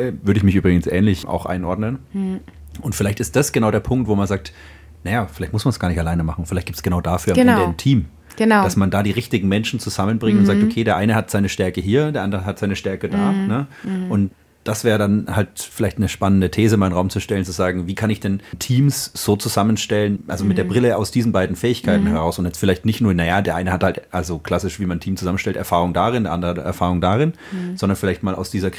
[0.00, 0.08] Mhm.
[0.08, 1.98] Äh, würde ich mich übrigens ähnlich auch einordnen.
[2.12, 2.40] Mhm.
[2.80, 4.52] Und vielleicht ist das genau der Punkt, wo man sagt,
[5.04, 6.46] naja, vielleicht muss man es gar nicht alleine machen.
[6.46, 7.52] Vielleicht gibt es genau dafür genau.
[7.52, 8.06] am Ende ein Team.
[8.36, 8.62] Genau.
[8.62, 10.40] Dass man da die richtigen Menschen zusammenbringt mhm.
[10.40, 13.32] und sagt, okay, der eine hat seine Stärke hier, der andere hat seine Stärke da.
[13.32, 13.46] Mhm.
[13.46, 13.66] Ne?
[13.82, 14.10] Mhm.
[14.10, 14.30] Und
[14.64, 17.52] das wäre dann halt vielleicht eine spannende These mal in den Raum zu stellen, zu
[17.52, 21.56] sagen, wie kann ich denn Teams so zusammenstellen, also mit der Brille aus diesen beiden
[21.56, 24.84] Fähigkeiten heraus und jetzt vielleicht nicht nur, naja, der eine hat halt, also klassisch, wie
[24.84, 27.32] man ein Team zusammenstellt, Erfahrung darin, der andere Erfahrung darin,
[27.74, 28.70] sondern vielleicht mal aus dieser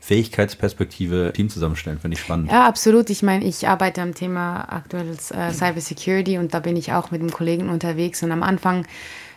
[0.00, 2.50] Kreativitätsfähigkeitsperspektive Team zusammenstellen, finde ich spannend.
[2.50, 3.10] Ja, absolut.
[3.10, 7.20] Ich meine, ich arbeite am Thema aktuell äh, Cybersecurity und da bin ich auch mit
[7.20, 8.86] einem Kollegen unterwegs und am Anfang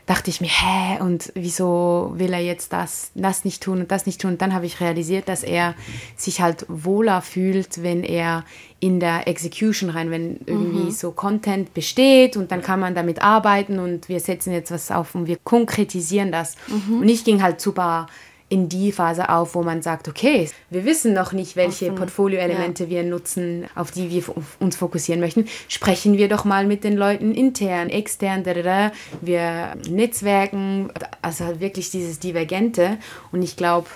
[0.07, 4.05] dachte ich mir, hä, und wieso will er jetzt das, das nicht tun und das
[4.05, 4.31] nicht tun?
[4.31, 5.75] Und dann habe ich realisiert, dass er
[6.17, 8.43] sich halt wohler fühlt, wenn er
[8.79, 13.77] in der Execution rein, wenn irgendwie so Content besteht und dann kann man damit arbeiten
[13.77, 16.55] und wir setzen jetzt was auf und wir konkretisieren das.
[16.89, 18.07] Und ich ging halt super
[18.51, 23.03] in die Phase auf, wo man sagt, okay, wir wissen noch nicht, welche Portfolioelemente wir
[23.03, 24.23] nutzen, auf die wir
[24.59, 25.47] uns fokussieren möchten.
[25.69, 28.91] Sprechen wir doch mal mit den Leuten intern, extern, da, da, da.
[29.21, 32.97] wir netzwerken, also halt wirklich dieses Divergente.
[33.31, 33.87] Und ich glaube,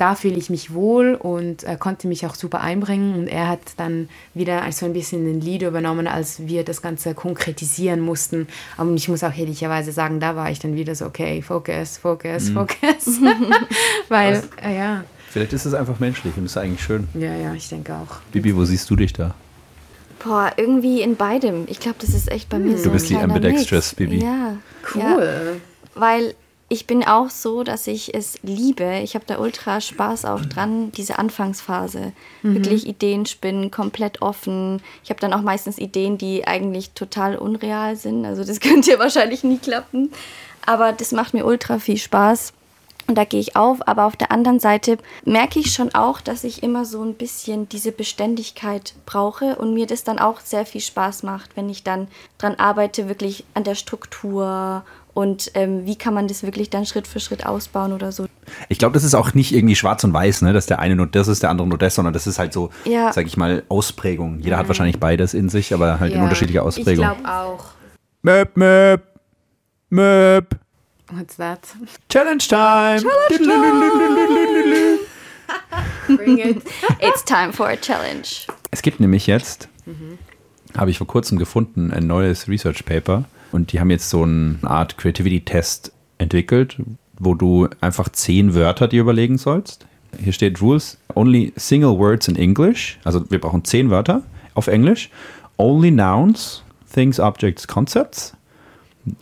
[0.00, 3.14] da fühle ich mich wohl und äh, konnte mich auch super einbringen.
[3.14, 7.12] Und er hat dann wieder so ein bisschen den Lead übernommen, als wir das Ganze
[7.14, 8.48] konkretisieren mussten.
[8.78, 12.48] Aber ich muss auch ehrlicherweise sagen, da war ich dann wieder so, okay, Focus, Focus,
[12.48, 13.20] Focus.
[14.08, 17.06] Weil, äh, ja, Vielleicht ist es einfach menschlich und ist eigentlich schön.
[17.14, 18.16] ja, ja, ich denke auch.
[18.32, 19.34] Bibi, wo siehst du dich da?
[20.24, 21.64] Boah, irgendwie in beidem.
[21.68, 22.84] Ich glaube, das ist echt bei mir so.
[22.84, 24.10] Du bist ein die Ambidextrous, Mix.
[24.10, 24.24] Bibi.
[24.24, 24.56] Ja.
[24.94, 25.02] Cool.
[25.02, 26.34] Ja, weil
[26.72, 29.00] ich bin auch so, dass ich es liebe.
[29.02, 32.12] Ich habe da ultra Spaß auch dran, diese Anfangsphase.
[32.42, 34.80] Wirklich Ideen spinnen, komplett offen.
[35.02, 38.24] Ich habe dann auch meistens Ideen, die eigentlich total unreal sind.
[38.24, 40.12] Also das könnte wahrscheinlich nie klappen.
[40.64, 42.52] Aber das macht mir ultra viel Spaß.
[43.08, 46.44] Und da gehe ich auf, aber auf der anderen Seite merke ich schon auch, dass
[46.44, 50.80] ich immer so ein bisschen diese Beständigkeit brauche und mir das dann auch sehr viel
[50.80, 52.06] Spaß macht, wenn ich dann
[52.38, 57.06] dran arbeite, wirklich an der Struktur und ähm, wie kann man das wirklich dann Schritt
[57.06, 58.26] für Schritt ausbauen oder so.
[58.68, 60.52] Ich glaube, das ist auch nicht irgendwie schwarz und weiß, ne?
[60.52, 62.70] dass der eine nur das ist, der andere nur das, sondern das ist halt so,
[62.84, 63.12] Ja.
[63.12, 64.38] sag ich mal, Ausprägung.
[64.40, 67.04] Jeder hat wahrscheinlich beides in sich, aber halt in Ja, unterschiedlicher Ich Ausprägung.
[67.04, 67.64] glaube auch.
[68.22, 69.02] Möp, möp,
[69.90, 70.56] möp.
[71.12, 71.60] What's that?
[72.08, 73.02] Challenge time.
[76.16, 76.62] Bring it.
[77.00, 78.46] It's time for a challenge.
[78.70, 79.68] Es gibt nämlich jetzt,
[80.76, 84.58] habe ich vor kurzem gefunden, ein neues Research Paper und die haben jetzt so eine
[84.62, 86.76] Art Creativity-Test entwickelt,
[87.18, 89.86] wo du einfach zehn Wörter dir überlegen sollst.
[90.18, 94.22] Hier steht Rules, only single words in English, also wir brauchen zehn Wörter
[94.54, 95.10] auf Englisch,
[95.56, 98.34] only nouns, things, objects, concepts,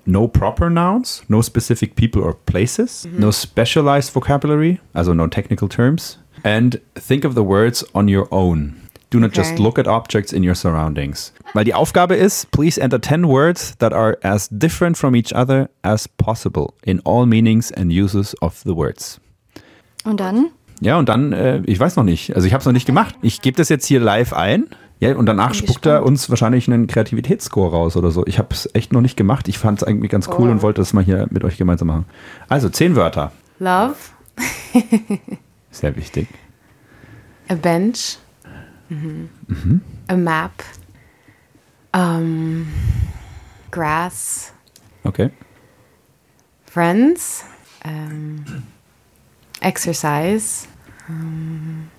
[0.07, 6.19] no proper nouns, no specific people or places, no specialized vocabulary, also no technical terms,
[6.43, 8.77] and think of the words on your own.
[9.11, 9.63] Do not just Okay.
[9.63, 11.33] look at objects in your surroundings.
[11.55, 15.71] Weil die Aufgabe ist, please enter 10 words that are as different from each other
[15.83, 19.19] as possible in all meanings and uses of the words.
[20.05, 20.51] Und dann?
[20.81, 23.15] Ja, und dann, äh, ich weiß noch nicht, also ich habe es noch nicht gemacht.
[23.23, 24.67] Ich gebe das jetzt hier live ein.
[25.01, 28.27] Ja, und danach spuckt er uns wahrscheinlich einen Kreativitätsscore raus oder so.
[28.27, 29.49] Ich habe es echt noch nicht gemacht.
[29.49, 30.53] Ich fand es irgendwie ganz cool Oh.
[30.53, 32.05] und wollte das mal hier mit euch gemeinsam machen.
[32.49, 33.33] Also, zehn Wörter.
[33.61, 33.95] Love,
[35.71, 36.29] Sehr wichtig.
[37.49, 38.19] a bench,
[40.09, 40.63] a map,
[41.95, 42.73] um,
[43.71, 44.53] grass,
[45.07, 45.31] Okay.
[46.65, 47.45] friends,
[47.85, 48.65] um,
[49.63, 50.67] exercise,
[51.09, 51.91] um,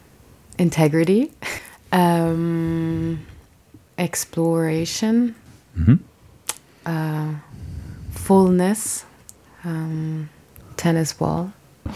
[0.58, 1.32] integrity,
[1.91, 3.25] um,
[3.97, 5.36] exploration,
[6.86, 7.34] uh,
[8.12, 9.06] fullness,
[9.63, 10.30] um,
[10.78, 11.52] tennis ball,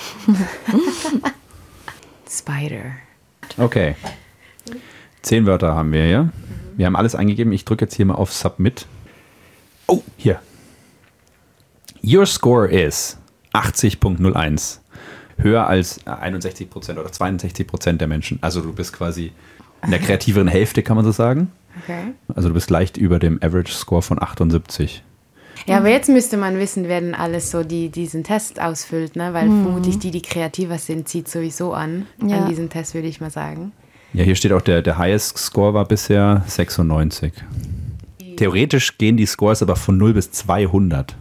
[2.25, 3.03] spider.
[3.59, 3.95] Okay.
[5.21, 6.29] Zehn Wörter haben wir hier.
[6.75, 7.53] Wir haben alles eingegeben.
[7.53, 8.87] Ich drücke jetzt hier mal auf Submit.
[9.87, 10.39] Oh, hier.
[12.03, 13.17] Your score is
[13.53, 14.79] 80.01.
[15.37, 18.39] Höher als äh, 61% oder 62% der Menschen.
[18.41, 19.31] Also du bist quasi
[19.83, 21.51] in der kreativeren Hälfte, kann man so sagen.
[21.83, 22.13] Okay.
[22.35, 25.03] Also du bist leicht über dem Average Score von 78.
[25.65, 29.33] Ja, aber jetzt müsste man wissen, wer denn alles so die, diesen Test ausfüllt, ne?
[29.33, 32.05] Weil vermutlich die, die kreativer sind, zieht sowieso an.
[32.21, 32.39] Ja.
[32.39, 33.71] An diesen Test würde ich mal sagen.
[34.13, 37.33] Ja, hier steht auch, der, der highest Score war bisher 96.
[38.37, 41.15] Theoretisch gehen die Scores aber von 0 bis 200.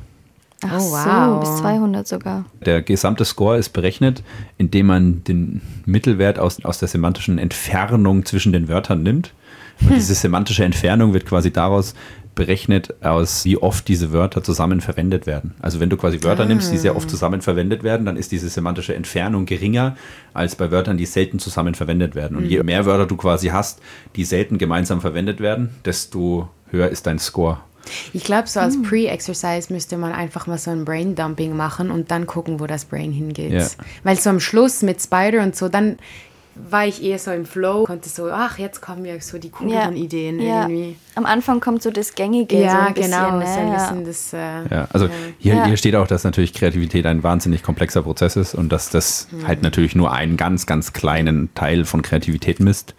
[0.65, 1.41] Ach Oh, so, wow.
[1.41, 2.45] bis 200 sogar.
[2.65, 4.23] Der gesamte Score ist berechnet,
[4.59, 9.33] indem man den Mittelwert aus, aus der semantischen Entfernung zwischen den Wörtern nimmt.
[9.81, 11.95] Und diese semantische Entfernung wird quasi daraus
[12.35, 15.55] berechnet, aus wie oft diese Wörter zusammen verwendet werden.
[15.61, 18.49] Also wenn du quasi Wörter nimmst, die sehr oft zusammen verwendet werden, dann ist diese
[18.49, 19.97] semantische Entfernung geringer
[20.33, 22.37] als bei Wörtern, die selten zusammen verwendet werden.
[22.37, 23.81] Und je mehr Wörter du quasi hast,
[24.17, 27.59] die selten gemeinsam verwendet werden, desto höher ist dein Score.
[28.13, 32.27] Ich glaube, so als Pre-Exercise müsste man einfach mal so ein Brain-Dumping machen und dann
[32.27, 33.53] gucken, wo das Brain hingeht.
[33.53, 33.67] Ja.
[34.05, 35.97] Weil so am Schluss mit Spider und so, dann
[36.55, 39.97] war ich eher so im Flow, konnte so, ach, jetzt kommen mir so die cooleren
[39.97, 40.03] ja.
[40.03, 40.63] Ideen ja.
[40.63, 40.97] irgendwie.
[41.15, 42.61] Am Anfang kommt so das Gängige.
[42.61, 44.05] Ja, so ein genau, bisschen, so ein ne?
[44.05, 44.33] bisschen das.
[44.33, 48.55] Äh, Ja, also hier, hier steht auch, dass natürlich Kreativität ein wahnsinnig komplexer Prozess ist
[48.55, 52.95] und dass das halt natürlich nur einen ganz, ganz kleinen Teil von Kreativität misst.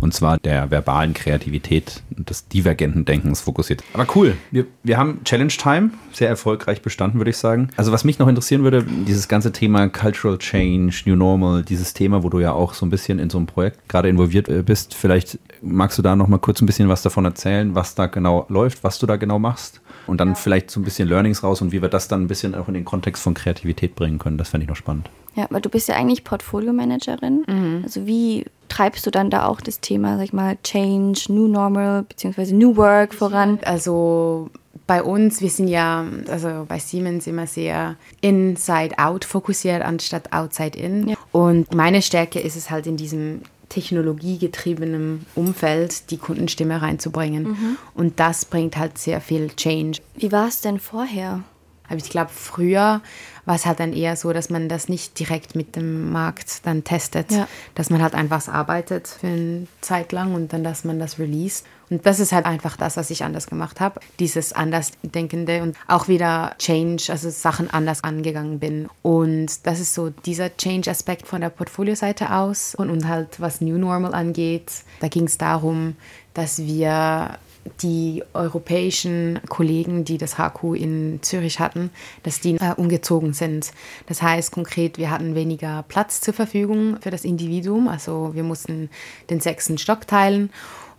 [0.00, 3.82] Und zwar der verbalen Kreativität und des divergenten Denkens fokussiert.
[3.94, 7.68] Aber cool, wir, wir haben Challenge Time sehr erfolgreich bestanden, würde ich sagen.
[7.76, 12.22] Also was mich noch interessieren würde, dieses ganze Thema Cultural Change, New Normal, dieses Thema,
[12.22, 14.94] wo du ja auch so ein bisschen in so einem Projekt gerade involviert äh, bist.
[14.94, 18.46] Vielleicht magst du da noch mal kurz ein bisschen was davon erzählen, was da genau
[18.48, 21.72] läuft, was du da genau machst und dann vielleicht so ein bisschen Learnings raus und
[21.72, 24.38] wie wir das dann ein bisschen auch in den Kontext von Kreativität bringen können.
[24.38, 25.10] Das fände ich noch spannend.
[25.36, 27.44] Ja, weil du bist ja eigentlich Portfolio-Managerin.
[27.46, 27.80] Mhm.
[27.84, 32.04] Also wie treibst du dann da auch das Thema, sag ich mal, Change, New Normal
[32.08, 33.58] beziehungsweise New Work voran?
[33.64, 34.50] Also
[34.86, 41.10] bei uns, wir sind ja, also bei Siemens immer sehr inside-out fokussiert, anstatt outside-in.
[41.10, 41.16] Ja.
[41.30, 47.78] Und meine Stärke ist es halt in diesem technologiegetriebenen Umfeld, die Kundenstimme reinzubringen.
[47.94, 50.00] Und das bringt halt sehr viel Change.
[50.16, 51.42] Wie war es denn vorher?
[51.88, 53.00] Aber ich glaube, früher
[53.44, 56.84] war es halt dann eher so, dass man das nicht direkt mit dem Markt dann
[56.84, 57.32] testet.
[57.32, 57.48] Ja.
[57.74, 61.64] Dass man halt einfach arbeitet für eine Zeit lang und dann, dass man das released.
[61.88, 64.00] Und das ist halt einfach das, was ich anders gemacht habe.
[64.18, 68.88] Dieses Andersdenkende und auch wieder Change, also Sachen anders angegangen bin.
[69.00, 72.74] Und das ist so dieser Change-Aspekt von der Portfolio-Seite aus.
[72.74, 74.70] Und, und halt, was New Normal angeht,
[75.00, 75.96] da ging es darum,
[76.34, 77.38] dass wir
[77.82, 81.90] die europäischen Kollegen, die das HQ in Zürich hatten,
[82.22, 83.72] dass die äh, umgezogen sind.
[84.06, 87.88] Das heißt konkret, wir hatten weniger Platz zur Verfügung für das Individuum.
[87.88, 88.90] Also wir mussten
[89.30, 90.50] den sechsten Stock teilen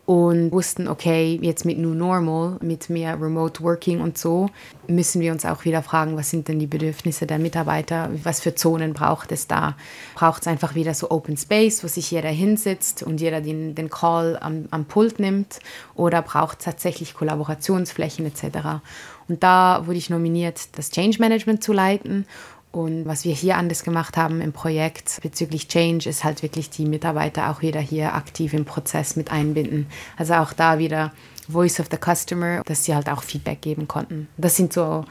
[0.10, 4.50] und wussten, okay, jetzt mit New Normal, mit mehr Remote Working und so,
[4.88, 8.56] müssen wir uns auch wieder fragen, was sind denn die Bedürfnisse der Mitarbeiter, was für
[8.56, 9.78] Zonen braucht es da?
[10.16, 13.92] Braucht es einfach wieder so Open Space, wo sich jeder hinsitzt und jeder den, den
[13.92, 15.60] Call am, am Pult nimmt
[15.94, 18.82] oder braucht es tatsächlich Kollaborationsflächen etc.?
[19.28, 22.26] Und da wurde ich nominiert, das Change Management zu leiten
[22.72, 26.86] und was wir hier anders gemacht haben im Projekt bezüglich Change ist halt wirklich die
[26.86, 29.88] Mitarbeiter auch wieder hier aktiv im Prozess mit einbinden.
[30.18, 31.12] Also auch da wieder
[31.50, 34.28] Voice of the Customer, dass sie halt auch Feedback geben konnten.
[34.38, 35.04] Das sind so,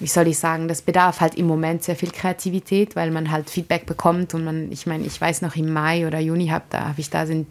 [0.00, 3.50] wie soll ich sagen, das bedarf halt im Moment sehr viel Kreativität, weil man halt
[3.50, 6.88] Feedback bekommt und man, ich meine, ich weiß noch im Mai oder Juni hab, da
[6.88, 7.46] habe ich da sind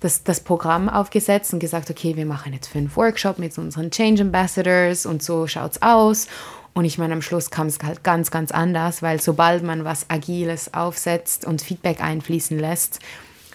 [0.00, 4.22] das, das Programm aufgesetzt und gesagt, okay, wir machen jetzt fünf Workshops mit unseren Change
[4.22, 6.28] Ambassadors und so schaut's aus.
[6.78, 10.08] Und ich meine, am Schluss kam es halt ganz, ganz anders, weil sobald man was
[10.10, 13.00] Agiles aufsetzt und Feedback einfließen lässt,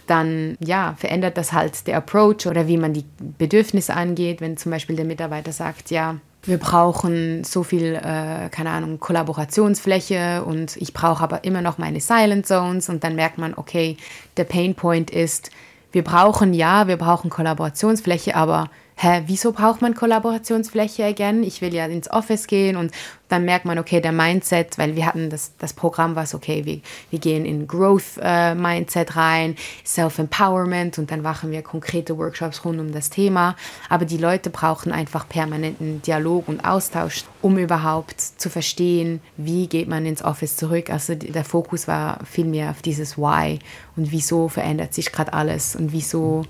[0.08, 3.06] dann ja, verändert das halt der Approach oder wie man die
[3.38, 4.42] Bedürfnisse angeht.
[4.42, 10.44] Wenn zum Beispiel der Mitarbeiter sagt, ja, wir brauchen so viel, äh, keine Ahnung, Kollaborationsfläche
[10.44, 13.96] und ich brauche aber immer noch meine Silent Zones und dann merkt man, okay,
[14.36, 15.50] der Pain Point ist,
[15.94, 21.44] wir brauchen ja, wir brauchen Kollaborationsfläche, aber hä, wieso braucht man Kollaborationsfläche again?
[21.44, 22.92] Ich will ja ins Office gehen und
[23.34, 26.82] dann merkt man, okay, der Mindset, weil wir hatten das, das Programm, was okay, wir,
[27.10, 32.92] wir gehen in Growth-Mindset äh, rein, Self-Empowerment und dann machen wir konkrete Workshops rund um
[32.92, 33.56] das Thema.
[33.90, 39.88] Aber die Leute brauchen einfach permanenten Dialog und Austausch, um überhaupt zu verstehen, wie geht
[39.88, 40.92] man ins Office zurück.
[40.92, 43.58] Also der Fokus war viel mehr auf dieses Why
[43.96, 46.44] und wieso verändert sich gerade alles und wieso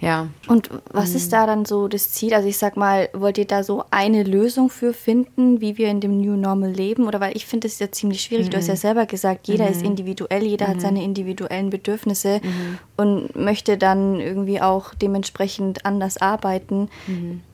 [0.00, 0.28] ja.
[0.48, 2.32] Und was ist da dann so das Ziel?
[2.32, 6.00] Also ich sag mal, wollt ihr da so eine Lösung für finden, wie wir in
[6.00, 7.06] dem New Normal leben?
[7.06, 8.48] Oder weil ich finde es ja ziemlich schwierig.
[8.48, 12.40] Du hast ja selber gesagt, jeder ist individuell, jeder hat seine individuellen Bedürfnisse
[12.96, 16.88] und möchte dann irgendwie auch dementsprechend anders arbeiten.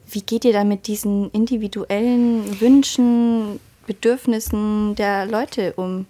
[0.08, 6.06] Wie geht ihr dann mit diesen individuellen Wünschen, Bedürfnissen der Leute um,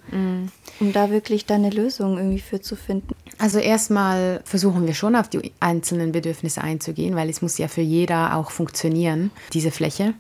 [0.81, 3.15] um da wirklich dann eine Lösung irgendwie für zu finden?
[3.39, 7.83] Also erstmal versuchen wir schon auf die einzelnen Bedürfnisse einzugehen, weil es muss ja für
[7.83, 10.15] jeder auch funktionieren, diese Fläche.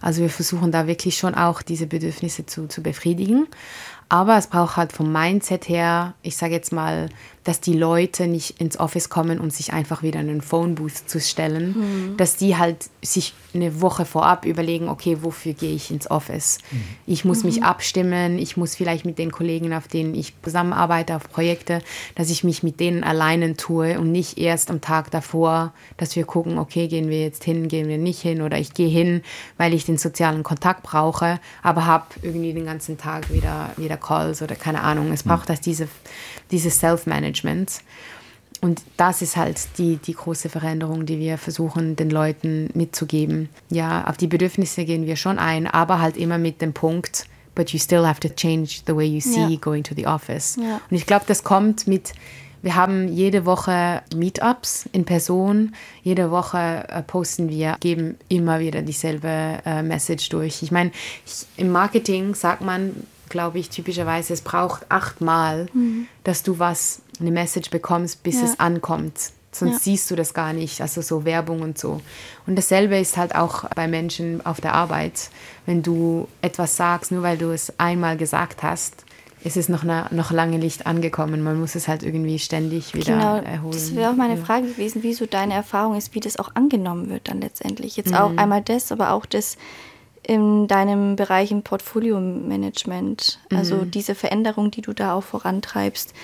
[0.00, 3.48] Also wir versuchen da wirklich schon auch diese Bedürfnisse zu, zu befriedigen.
[4.08, 7.08] Aber es braucht halt vom Mindset her, ich sage jetzt mal,
[7.50, 11.08] dass die Leute nicht ins Office kommen und sich einfach wieder in einen Phone Booth
[11.08, 16.08] zu stellen, dass die halt sich eine Woche vorab überlegen, okay, wofür gehe ich ins
[16.08, 16.58] Office?
[17.08, 21.28] Ich muss mich abstimmen, ich muss vielleicht mit den Kollegen, auf denen ich zusammenarbeite, auf
[21.28, 21.82] Projekte,
[22.14, 26.24] dass ich mich mit denen alleine tue und nicht erst am Tag davor, dass wir
[26.24, 29.22] gucken, okay, gehen wir jetzt hin, gehen wir nicht hin oder ich gehe hin,
[29.56, 34.40] weil ich den sozialen Kontakt brauche, aber habe irgendwie den ganzen Tag wieder, wieder Calls
[34.40, 35.10] oder keine Ahnung.
[35.10, 35.88] Es braucht das diese,
[36.52, 37.39] dieses Self-Management.
[38.62, 43.48] Und das ist halt die, die große Veränderung, die wir versuchen, den Leuten mitzugeben.
[43.70, 47.70] Ja, auf die Bedürfnisse gehen wir schon ein, aber halt immer mit dem Punkt, but
[47.70, 49.58] you still have to change the way you see Ja.
[49.60, 50.56] going to the office.
[50.60, 50.80] Ja.
[50.90, 52.12] Und ich glaube, das kommt mit,
[52.62, 55.74] Wir haben jede Woche Meetups in Person.
[56.02, 60.62] Jede Woche äh, posten wir, geben immer wieder dieselbe äh, Message durch.
[60.62, 60.90] Ich meine,
[61.56, 62.94] im Marketing sagt man,
[63.30, 66.06] glaube ich, typischerweise, es braucht achtmal, mhm.
[66.24, 68.44] dass du was, eine Message bekommst, bis ja.
[68.44, 69.32] es ankommt.
[69.52, 69.78] Sonst ja.
[69.80, 72.00] siehst du das gar nicht, also so Werbung und so.
[72.46, 75.30] Und dasselbe ist halt auch bei Menschen auf der Arbeit.
[75.66, 79.04] Wenn du etwas sagst, nur weil du es einmal gesagt hast,
[79.42, 81.42] ist es noch, noch lange nicht angekommen.
[81.42, 83.72] Man muss es halt irgendwie ständig wieder genau, erholen.
[83.72, 84.44] Das wäre auch meine ja.
[84.44, 87.96] Frage gewesen, wieso deine Erfahrung ist, wie das auch angenommen wird dann letztendlich.
[87.96, 88.16] Jetzt mhm.
[88.16, 89.56] auch einmal das, aber auch das
[90.22, 93.38] in deinem Bereich im Portfolio-Management.
[93.52, 93.90] Also mhm.
[93.90, 96.14] diese Veränderung, die du da auch vorantreibst.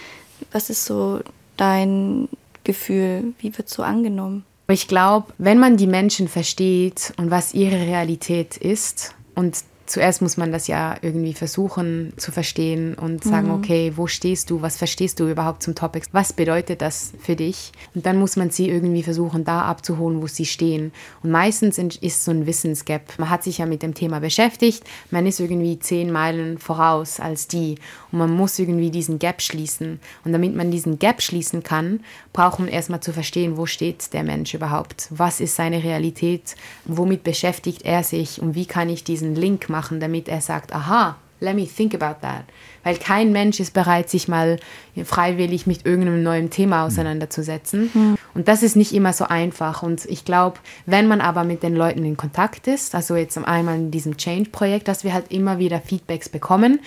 [0.53, 1.21] Was ist so
[1.57, 2.29] dein
[2.65, 3.35] Gefühl?
[3.39, 4.45] Wie wird so angenommen?
[4.69, 9.57] Ich glaube, wenn man die Menschen versteht und was ihre Realität ist und
[9.87, 13.55] zuerst muss man das ja irgendwie versuchen zu verstehen und sagen, mhm.
[13.55, 17.73] okay, wo stehst du, was verstehst du überhaupt zum Topic, was bedeutet das für dich?
[17.95, 20.93] Und dann muss man sie irgendwie versuchen, da abzuholen, wo sie stehen.
[21.23, 23.19] Und meistens ist so ein Wissensgap.
[23.19, 27.47] Man hat sich ja mit dem Thema beschäftigt, man ist irgendwie zehn Meilen voraus als
[27.47, 27.77] die
[28.11, 30.01] und man muss irgendwie diesen Gap schließen.
[30.25, 32.01] Und damit man diesen Gap schließen kann,
[32.33, 37.23] braucht man erstmal zu verstehen, wo steht der Mensch überhaupt, was ist seine Realität, womit
[37.23, 41.17] beschäftigt er sich und wie kann ich diesen Link machen machen, damit er sagt, aha,
[41.41, 42.45] let me think about that.
[42.83, 44.59] Weil kein Mensch ist bereit, sich mal
[45.05, 47.91] freiwillig mit irgendeinem neuen Thema auseinanderzusetzen.
[47.93, 48.17] Mhm.
[48.33, 49.83] Und das ist nicht immer so einfach.
[49.83, 53.77] Und ich glaube, wenn man aber mit den Leuten in Kontakt ist, also jetzt einmal
[53.77, 56.81] in diesem Change-Projekt, dass wir halt immer wieder Feedbacks bekommen,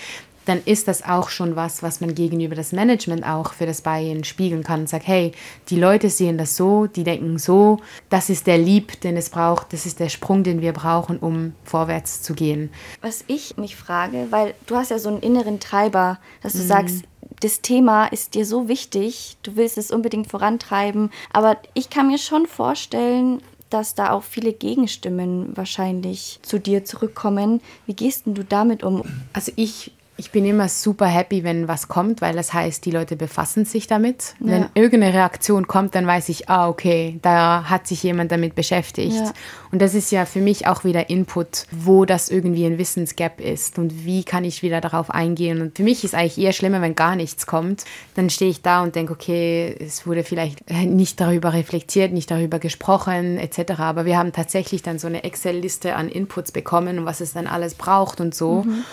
[0.50, 4.24] dann ist das auch schon was, was man gegenüber das Management auch für das Buy-in
[4.24, 5.32] spiegeln kann und sagt, hey,
[5.70, 7.80] die Leute sehen das so, die denken so,
[8.10, 11.54] das ist der Lieb, den es braucht, das ist der Sprung, den wir brauchen, um
[11.64, 12.72] vorwärts zu gehen.
[13.02, 16.68] Was ich mich frage, weil du hast ja so einen inneren Treiber, dass du mhm.
[16.68, 17.04] sagst,
[17.42, 22.18] das Thema ist dir so wichtig, du willst es unbedingt vorantreiben, aber ich kann mir
[22.18, 27.62] schon vorstellen, dass da auch viele Gegenstimmen wahrscheinlich zu dir zurückkommen.
[27.86, 29.04] Wie gehst denn du damit um?
[29.32, 33.16] Also ich ich bin immer super happy, wenn was kommt, weil das heißt, die Leute
[33.16, 34.36] befassen sich damit.
[34.42, 34.52] Ja.
[34.52, 39.16] Wenn irgendeine Reaktion kommt, dann weiß ich, ah, okay, da hat sich jemand damit beschäftigt.
[39.16, 39.34] Ja.
[39.72, 43.80] Und das ist ja für mich auch wieder Input, wo das irgendwie ein Wissensgap ist
[43.80, 45.62] und wie kann ich wieder darauf eingehen.
[45.62, 47.86] Und für mich ist eigentlich eher schlimmer, wenn gar nichts kommt.
[48.16, 52.60] Dann stehe ich da und denke, okay, es wurde vielleicht nicht darüber reflektiert, nicht darüber
[52.60, 53.80] gesprochen, etc.
[53.80, 57.48] Aber wir haben tatsächlich dann so eine Excel-Liste an Inputs bekommen und was es dann
[57.48, 58.64] alles braucht und so.
[58.64, 58.84] Mhm.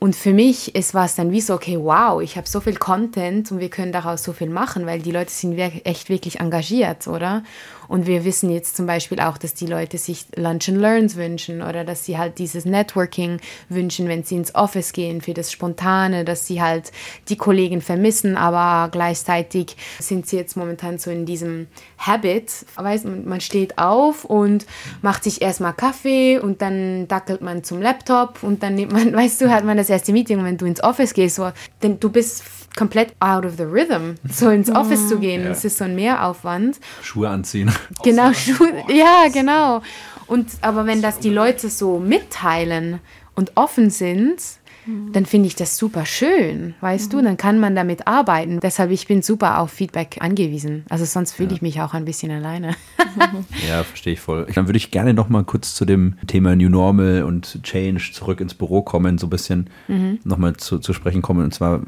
[0.00, 3.52] Und für mich ist was dann wie so, okay, wow, ich habe so viel Content
[3.52, 7.44] und wir können daraus so viel machen, weil die Leute sind echt wirklich engagiert, oder?
[7.90, 11.60] Und wir wissen jetzt zum Beispiel auch, dass die Leute sich Lunch and Learns wünschen
[11.60, 16.24] oder dass sie halt dieses Networking wünschen, wenn sie ins Office gehen für das Spontane,
[16.24, 16.92] dass sie halt
[17.28, 21.66] die Kollegen vermissen, aber gleichzeitig sind sie jetzt momentan so in diesem
[21.98, 22.64] Habit.
[22.76, 24.66] Weiß, man steht auf und
[25.02, 29.40] macht sich erstmal Kaffee und dann dackelt man zum Laptop und dann nimmt man, weißt
[29.40, 31.50] du, hat man das erste Meeting wenn du ins Office gehst, so,
[31.82, 32.44] denn du bist
[32.76, 35.42] komplett out of the rhythm, so ins Office zu gehen.
[35.42, 35.48] Ja.
[35.48, 36.78] Das ist so ein Mehraufwand.
[37.02, 37.70] Schuhe anziehen.
[38.02, 39.82] Genau, Schuhe, ja, genau.
[40.26, 43.00] Und aber wenn das die Leute so mitteilen
[43.34, 44.40] und offen sind,
[45.12, 47.16] dann finde ich das super schön, weißt mhm.
[47.16, 48.60] du, dann kann man damit arbeiten.
[48.60, 50.84] Deshalb ich bin super auf Feedback angewiesen.
[50.88, 51.56] Also sonst fühle ja.
[51.56, 52.74] ich mich auch ein bisschen alleine.
[53.68, 54.46] ja, verstehe ich voll.
[54.54, 58.40] Dann würde ich gerne noch mal kurz zu dem Thema New Normal und Change zurück
[58.40, 60.18] ins Büro kommen, so ein bisschen mhm.
[60.24, 61.44] noch mal zu, zu sprechen kommen.
[61.44, 61.82] Und zwar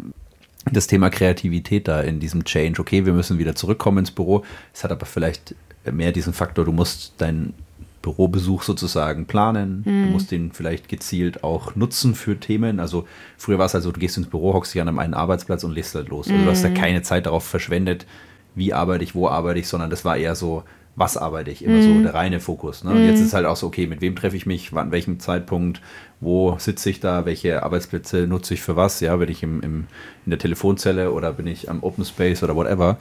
[0.71, 2.81] das Thema Kreativität da in diesem Change.
[2.81, 4.45] Okay, wir müssen wieder zurückkommen ins Büro.
[4.73, 5.55] Es hat aber vielleicht
[5.91, 7.55] mehr diesen Faktor, du musst deinen
[8.03, 9.83] Bürobesuch sozusagen planen.
[9.87, 10.07] Mhm.
[10.07, 12.81] Du musst den vielleicht gezielt auch nutzen für Themen.
[12.81, 13.07] Also
[13.39, 15.95] früher war es also, du gehst ins Büro, hockst dich an einem Arbeitsplatz und legst
[15.95, 16.29] halt los.
[16.29, 16.45] Also mhm.
[16.45, 16.75] du hast ja mhm.
[16.75, 18.07] keine Zeit darauf verschwendet,
[18.55, 21.79] wie arbeite ich, wo arbeite ich, sondern das war eher so, was arbeite ich, immer
[21.79, 21.83] mhm.
[21.83, 22.85] so der reine Fokus.
[22.85, 22.91] Ne?
[22.91, 23.27] Und jetzt mhm.
[23.27, 25.81] ist halt auch so, okay, mit wem treffe ich mich, an welchem Zeitpunkt,
[26.23, 29.87] wo sitze ich da, welche Arbeitsplätze nutze ich für was, ja, bin ich im, im,
[30.25, 32.97] in der Telefonzelle oder bin ich am Open Space oder whatever.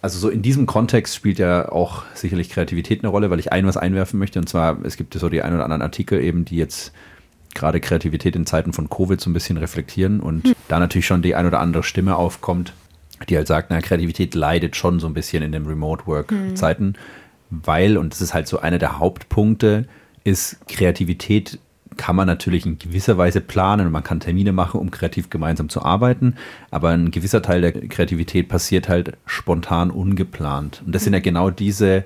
[0.00, 3.66] Also so in diesem Kontext spielt ja auch sicherlich Kreativität eine Rolle, weil ich ein
[3.66, 4.38] was einwerfen möchte.
[4.38, 6.92] Und zwar, es gibt so die ein oder anderen Artikel eben, die jetzt
[7.54, 10.54] gerade Kreativität in Zeiten von Covid so ein bisschen reflektieren und mhm.
[10.68, 12.72] da natürlich schon die ein oder andere Stimme aufkommt,
[13.28, 17.60] die halt sagt, na, Kreativität leidet schon so ein bisschen in den Remote-Work-Zeiten, mhm.
[17.66, 19.86] weil, und das ist halt so einer der Hauptpunkte,
[20.24, 21.58] ist Kreativität
[22.00, 25.68] kann man natürlich in gewisser Weise planen und man kann Termine machen, um kreativ gemeinsam
[25.68, 26.36] zu arbeiten.
[26.70, 30.82] Aber ein gewisser Teil der Kreativität passiert halt spontan, ungeplant.
[30.86, 32.04] Und das sind ja genau diese,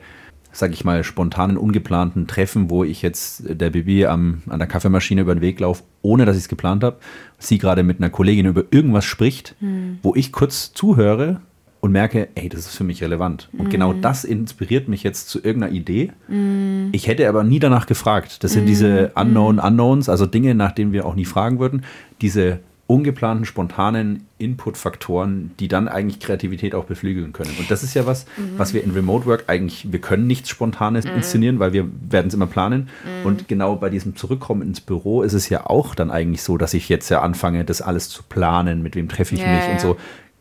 [0.51, 5.21] sag ich mal, spontanen, ungeplanten Treffen, wo ich jetzt der Bibi am, an der Kaffeemaschine
[5.21, 6.97] über den Weg laufe, ohne dass ich es geplant habe.
[7.39, 10.01] Sie gerade mit einer Kollegin über irgendwas spricht, mhm.
[10.03, 11.41] wo ich kurz zuhöre
[11.85, 13.51] und merke, ey, das ist für mich relevant.
[13.59, 14.01] Und genau Mhm.
[14.01, 16.13] das inspiriert mich jetzt zu irgendeiner Idee.
[16.29, 16.89] Mhm.
[16.93, 18.43] Ich hätte aber nie danach gefragt.
[18.43, 21.83] Das sind diese Unknown Unknowns, also Dinge, nach denen wir auch nie fragen würden.
[22.23, 27.51] Diese ungeplanten, spontanen Input-Faktoren, die dann eigentlich Kreativität auch beflügeln können.
[27.59, 28.27] Und das ist ja was,
[28.57, 32.35] was wir in Remote Work eigentlich, wir können nichts Spontanes inszenieren, weil wir werden es
[32.35, 32.89] immer planen.
[33.25, 36.73] Und genau bei diesem Zurückkommen ins Büro ist es ja auch dann eigentlich so, dass
[36.75, 39.73] ich jetzt ja anfange, das alles zu planen, mit wem treffe ich Ja, mich ja.
[39.73, 39.97] und so.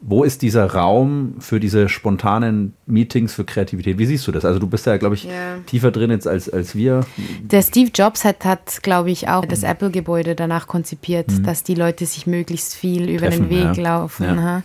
[0.05, 3.97] Wo ist dieser Raum für diese spontanen Meetings für Kreativität?
[3.97, 4.43] Wie siehst du das?
[4.43, 5.59] Also du bist da, glaube ich, Ja.
[5.65, 7.05] tiefer drin jetzt als, als wir.
[7.41, 12.05] Der Steve Jobs hat, hat glaube ich, auch das Apple-Gebäude danach konzipiert, dass die Leute
[12.05, 13.83] sich möglichst viel über Treffen, den Weg ja.
[13.83, 14.25] laufen.
[14.25, 14.63] Ja.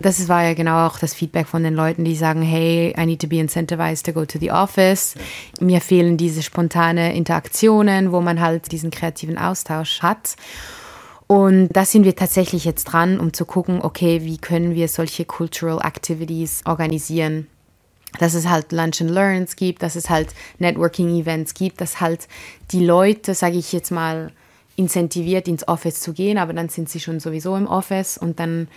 [0.00, 3.22] Das war ja genau auch das Feedback von den Leuten, die sagen, hey, I need
[3.22, 5.14] to be incentivized to go to the office.
[5.60, 10.36] Mir fehlen diese spontane Interaktionen, wo man halt diesen kreativen Austausch hat.
[11.26, 15.24] Und da sind wir tatsächlich jetzt dran, um zu gucken, okay, wie können wir solche
[15.24, 17.46] Cultural Activities organisieren?
[18.18, 22.28] Dass es halt Lunch and Learns gibt, dass es halt Networking-Events gibt, dass halt
[22.70, 24.30] die Leute, sage ich jetzt mal,
[24.76, 28.68] incentiviert ins Office zu gehen, aber dann sind sie schon sowieso im Office und dann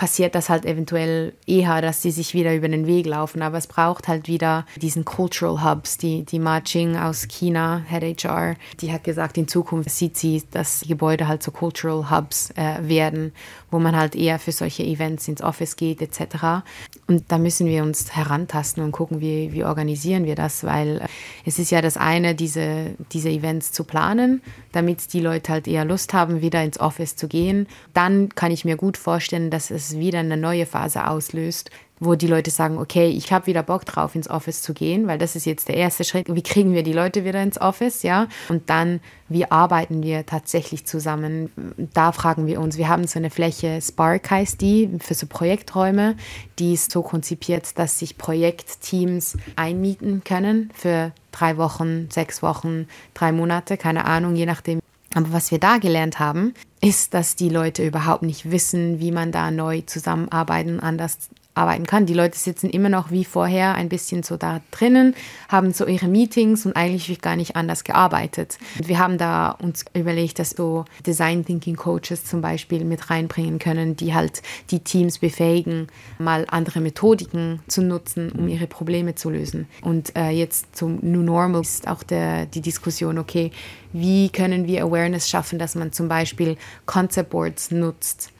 [0.00, 3.42] passiert das halt eventuell eher, dass sie sich wieder über den Weg laufen.
[3.42, 5.98] Aber es braucht halt wieder diesen Cultural Hubs.
[5.98, 10.42] Die, die Ma Ching aus China, Head HR, die hat gesagt, in Zukunft sieht sie,
[10.52, 13.34] dass Gebäude halt so Cultural Hubs äh, werden,
[13.70, 16.64] wo man halt eher für solche Events ins Office geht etc.
[17.06, 21.08] Und da müssen wir uns herantasten und gucken, wie, wie organisieren wir das, weil äh,
[21.44, 24.40] es ist ja das eine, diese, diese Events zu planen,
[24.72, 27.66] damit die Leute halt eher Lust haben, wieder ins Office zu gehen.
[27.92, 31.70] Dann kann ich mir gut vorstellen, dass es wieder eine neue Phase auslöst,
[32.00, 35.18] wo die Leute sagen, okay, ich habe wieder Bock drauf, ins Office zu gehen, weil
[35.18, 36.34] das ist jetzt der erste Schritt.
[36.34, 38.26] Wie kriegen wir die Leute wieder ins Office, ja?
[38.48, 41.50] Und dann, wie arbeiten wir tatsächlich zusammen?
[41.92, 46.16] Da fragen wir uns, wir haben so eine Fläche, Spark heißt die, für so Projekträume,
[46.58, 53.30] die ist so konzipiert, dass sich Projektteams einmieten können für drei Wochen, sechs Wochen, drei
[53.30, 54.80] Monate, keine Ahnung, je nachdem,
[55.14, 59.32] aber was wir da gelernt haben, ist, dass die Leute überhaupt nicht wissen, wie man
[59.32, 62.06] da neu zusammenarbeiten, anders arbeiten kann.
[62.06, 65.14] Die Leute sitzen immer noch wie vorher ein bisschen so da drinnen,
[65.48, 68.58] haben so ihre Meetings und eigentlich wird gar nicht anders gearbeitet.
[68.78, 73.58] Und wir haben da uns überlegt, dass so Design Thinking Coaches zum Beispiel mit reinbringen
[73.58, 75.88] können, die halt die Teams befähigen,
[76.18, 79.66] mal andere Methodiken zu nutzen, um ihre Probleme zu lösen.
[79.82, 83.50] Und äh, jetzt zum New Normal ist auch der, die Diskussion, okay,
[83.92, 88.30] wie können wir Awareness schaffen, dass man zum Beispiel Concept Boards nutzt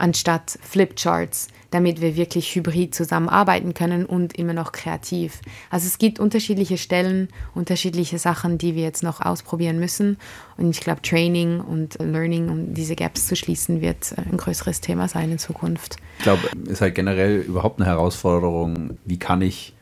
[0.00, 5.40] anstatt Flipcharts, damit wir wirklich hybrid zusammenarbeiten können und immer noch kreativ.
[5.70, 10.16] Also es gibt unterschiedliche Stellen, unterschiedliche Sachen, die wir jetzt noch ausprobieren müssen.
[10.56, 15.08] Und ich glaube, Training und Learning, um diese Gaps zu schließen, wird ein größeres Thema
[15.08, 15.96] sein in Zukunft.
[16.18, 19.74] Ich glaube, ist halt generell überhaupt eine Herausforderung, wie kann ich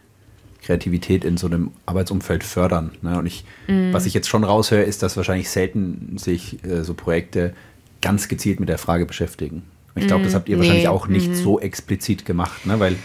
[0.63, 2.91] Kreativität in so einem Arbeitsumfeld fördern.
[3.01, 3.19] Ne?
[3.19, 3.45] Und ich,
[3.93, 7.55] was ich jetzt schon raushöre, ist, dass wahrscheinlich selten sich äh, so Projekte
[8.03, 9.63] ganz gezielt mit der Frage beschäftigen.
[9.99, 12.79] Ich glaube, das habt ihr wahrscheinlich Nee, auch nicht so explizit gemacht, ne?
[12.81, 12.97] weil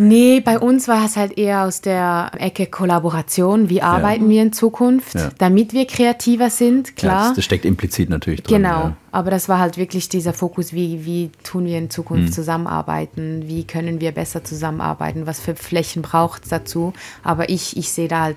[0.00, 3.68] Nee, bei uns war es halt eher aus der Ecke Kollaboration.
[3.68, 5.30] Wie arbeiten wir in Zukunft, Ja.
[5.38, 7.26] damit wir kreativer sind, ja, klar.
[7.30, 8.58] das, das steckt implizit natürlich drin.
[8.62, 8.96] Genau, Ja.
[9.10, 11.90] aber das war halt wirklich dieser Fokus, wie, wie tun wir in.
[11.90, 16.92] Zukunft zusammenarbeiten, wie können wir besser zusammenarbeiten, was für Flächen braucht es dazu.
[17.24, 18.36] Aber ich, ich sehe da halt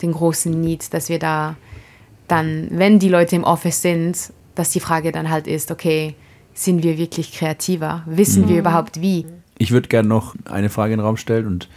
[0.00, 1.56] den großen Need, dass wir da
[2.28, 4.16] dann, wenn die Leute im Office sind,
[4.54, 6.14] dass die Frage dann halt ist, okay,
[6.54, 8.02] sind wir wirklich kreativer?
[8.06, 8.48] Wissen Hm.
[8.48, 9.26] wir überhaupt wie?
[9.58, 11.68] Ich würde gerne noch eine Frage in den Raum stellen und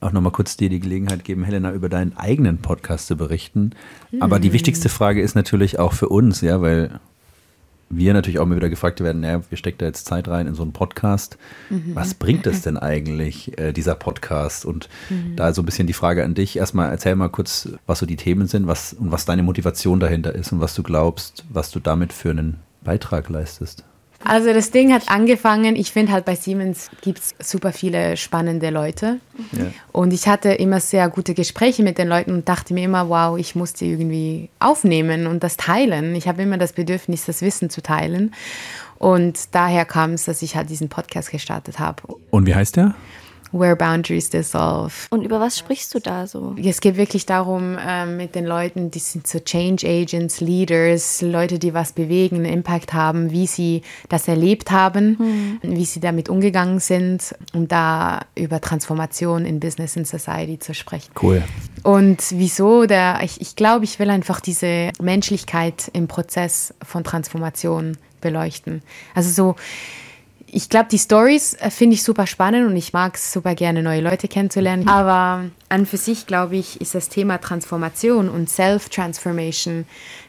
[0.00, 3.70] auch noch mal kurz dir die Gelegenheit geben, Helena, über deinen eigenen Podcast zu berichten.
[4.20, 7.00] Aber die wichtigste Frage ist natürlich auch für uns, ja, weil
[7.88, 10.54] wir natürlich auch immer wieder gefragt werden, naja, wir stecken da jetzt Zeit rein in
[10.54, 11.38] so einen Podcast.
[11.94, 14.64] Was bringt es denn eigentlich, äh, dieser Podcast?
[14.64, 14.88] Und
[15.36, 16.56] da so ein bisschen die Frage an dich.
[16.58, 20.34] Erstmal erzähl mal kurz, was so die Themen sind was, und was deine Motivation dahinter
[20.34, 23.84] ist und was du glaubst, was du damit für einen Beitrag leistest.
[24.24, 28.70] Also das Ding hat angefangen, ich finde halt bei Siemens gibt es super viele spannende
[28.70, 29.20] Leute.
[29.52, 29.66] Ja.
[29.92, 33.38] Und ich hatte immer sehr gute Gespräche mit den Leuten und dachte mir immer, wow,
[33.38, 36.14] ich muss die irgendwie aufnehmen und das teilen.
[36.14, 38.34] Ich habe immer das Bedürfnis, das Wissen zu teilen.
[38.98, 42.02] Und daher kam es, dass ich halt diesen Podcast gestartet habe.
[42.30, 42.94] Und wie heißt der?
[43.54, 44.92] Where Boundaries Dissolve.
[45.10, 46.56] Und über was sprichst du da so?
[46.62, 51.60] Es geht wirklich darum, ähm, mit den Leuten, die sind so Change Agents, Leaders, Leute,
[51.60, 56.80] die was bewegen, einen Impact haben, wie sie das erlebt haben, wie sie damit umgegangen
[56.80, 61.12] sind, um da über Transformation in Business and Society zu sprechen.
[61.22, 61.42] Cool.
[61.84, 62.86] Und wieso?
[62.86, 68.82] Der, ich, ich glaube, ich will einfach diese Menschlichkeit im Prozess von Transformation beleuchten.
[69.14, 69.56] Also so,
[70.56, 73.82] Ich glaube, die Stories äh, finde ich super spannend und ich mag es super gerne,
[73.82, 74.86] neue Leute kennenzulernen.
[74.86, 79.84] Aber an für sich, glaube ich, ist das Thema Transformation und Self-Transformation,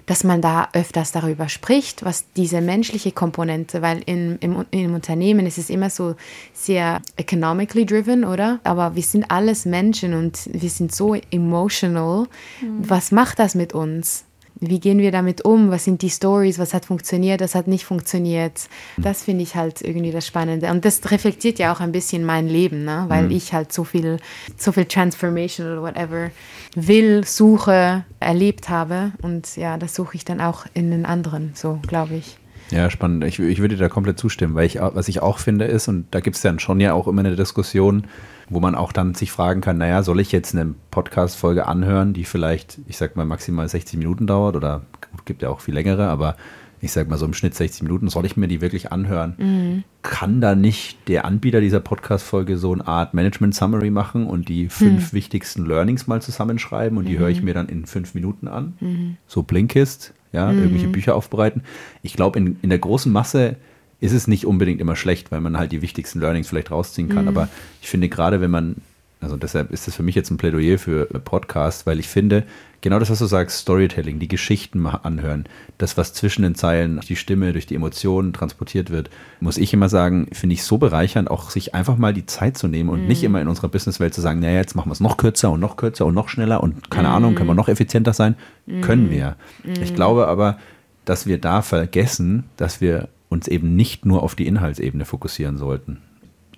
[0.08, 5.46] dass man da öfters darüber spricht, was diese menschliche Komponente, weil in, im, im Unternehmen
[5.46, 6.16] ist es immer so
[6.54, 8.60] sehr economically driven, oder?
[8.64, 12.26] Aber wir sind alles Menschen und wir sind so emotional.
[12.62, 12.90] Mhm.
[12.90, 14.26] Was macht das mit uns?
[14.60, 15.70] Wie gehen wir damit um?
[15.72, 16.60] Was sind die Stories?
[16.60, 17.42] Was hat funktioniert?
[17.42, 18.68] Was hat nicht funktioniert?
[18.98, 20.72] Das finde ich halt irgendwie das Spannende.
[20.72, 23.06] Und das reflektiert ja auch ein bisschen mein Leben, ne?
[23.08, 23.32] weil mhm.
[23.32, 24.18] ich halt so viel,
[24.58, 26.32] so viel Transformation oder whatever
[26.76, 29.12] will, suche, erlebt habe.
[29.22, 32.38] Und ja, das suche ich dann auch in den anderen, so glaube ich.
[32.72, 33.24] Ja, spannend.
[33.26, 36.20] Ich, ich würde da komplett zustimmen, weil ich, was ich auch finde ist, und da
[36.20, 38.08] gibt es dann schon ja auch immer eine Diskussion,
[38.50, 42.26] wo man auch dann sich fragen kann, naja, soll ich jetzt eine Podcast-Folge anhören, die
[42.26, 44.84] vielleicht, ich sag mal, maximal 60 Minuten dauert oder
[45.26, 46.36] gibt ja auch viel längere, aber
[46.82, 49.34] ich sag mal so im Schnitt 60 Minuten, soll ich mir die wirklich anhören?
[49.38, 49.84] Mhm.
[50.04, 55.12] Kann da nicht der Anbieter dieser Podcast-Folge so eine Art Management-Summary machen und die fünf
[55.12, 55.16] mhm.
[55.16, 57.20] wichtigsten Learnings mal zusammenschreiben und die mhm.
[57.20, 58.74] höre ich mir dann in fünf Minuten an?
[58.80, 59.18] Mhm.
[59.26, 60.92] So Blinkist, ja, irgendwelche mhm.
[60.92, 61.64] Bücher aufbereiten.
[62.04, 63.56] Ich glaube, in, in der großen Masse
[64.00, 67.24] ist es nicht unbedingt immer schlecht, weil man halt die wichtigsten Learnings vielleicht rausziehen kann.
[67.24, 67.30] Mhm.
[67.30, 67.50] Aber
[67.82, 68.76] ich finde gerade, wenn man,
[69.22, 72.44] also deshalb ist das für mich jetzt ein Plädoyer für Podcast, weil ich finde,
[72.82, 75.46] genau das, was du sagst, Storytelling, die Geschichten anhören,
[75.78, 79.74] das, was zwischen den Zeilen durch die Stimme, durch die Emotionen transportiert wird, muss ich
[79.74, 83.02] immer sagen, finde ich so bereichernd, auch sich einfach mal die Zeit zu nehmen und
[83.02, 83.08] mhm.
[83.08, 85.62] nicht immer in unserer Businesswelt zu sagen, naja, jetzt machen wir es noch kürzer und
[85.62, 87.16] noch kürzer und noch schneller und keine mhm.
[87.16, 88.36] Ahnung, können wir noch effizienter sein?
[88.66, 88.82] Mhm.
[88.82, 89.36] Können wir.
[89.64, 89.96] Ich mhm.
[89.96, 90.60] glaube aber,
[91.06, 96.02] dass wir da vergessen, dass wir uns eben nicht nur auf die Inhaltsebene fokussieren sollten.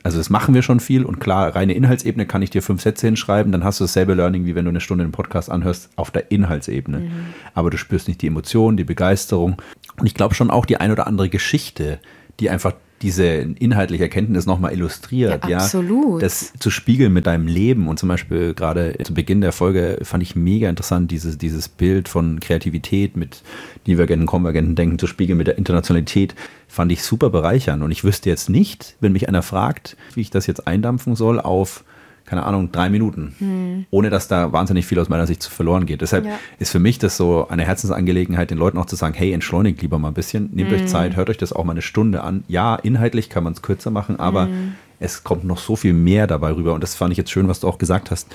[0.03, 3.07] Also das machen wir schon viel und klar, reine Inhaltsebene kann ich dir fünf Sätze
[3.07, 6.11] hinschreiben, dann hast du dasselbe Learning, wie wenn du eine Stunde einen Podcast anhörst, auf
[6.11, 6.99] der Inhaltsebene.
[6.99, 7.11] Mhm.
[7.53, 9.61] Aber du spürst nicht die Emotionen, die Begeisterung
[9.99, 11.99] und ich glaube schon auch die ein oder andere Geschichte,
[12.39, 15.47] die einfach diese inhaltliche Erkenntnis nochmal illustriert.
[15.47, 16.21] Ja, absolut.
[16.21, 19.99] Ja, das zu spiegeln mit deinem Leben und zum Beispiel gerade zu Beginn der Folge
[20.01, 23.43] fand ich mega interessant, dieses, dieses Bild von Kreativität mit
[23.85, 26.33] divergenten, konvergenten Denken zu spiegeln mit der Internationalität,
[26.67, 27.83] fand ich super bereichernd.
[27.83, 31.39] Und ich wüsste jetzt nicht, wenn mich einer fragt, wie ich das jetzt eindampfen soll
[31.39, 31.83] auf
[32.27, 33.85] keine Ahnung, drei Minuten, hm.
[33.89, 36.01] ohne dass da wahnsinnig viel aus meiner Sicht verloren geht.
[36.01, 36.37] Deshalb ja.
[36.59, 39.97] ist für mich das so eine Herzensangelegenheit, den Leuten auch zu sagen, hey, entschleunigt lieber
[39.97, 40.77] mal ein bisschen, nehmt hm.
[40.77, 42.43] euch Zeit, hört euch das auch mal eine Stunde an.
[42.49, 44.73] Ja, inhaltlich kann man es kürzer machen, aber hm.
[44.99, 46.73] es kommt noch so viel mehr dabei rüber.
[46.73, 48.27] Und das fand ich jetzt schön, was du auch gesagt hast,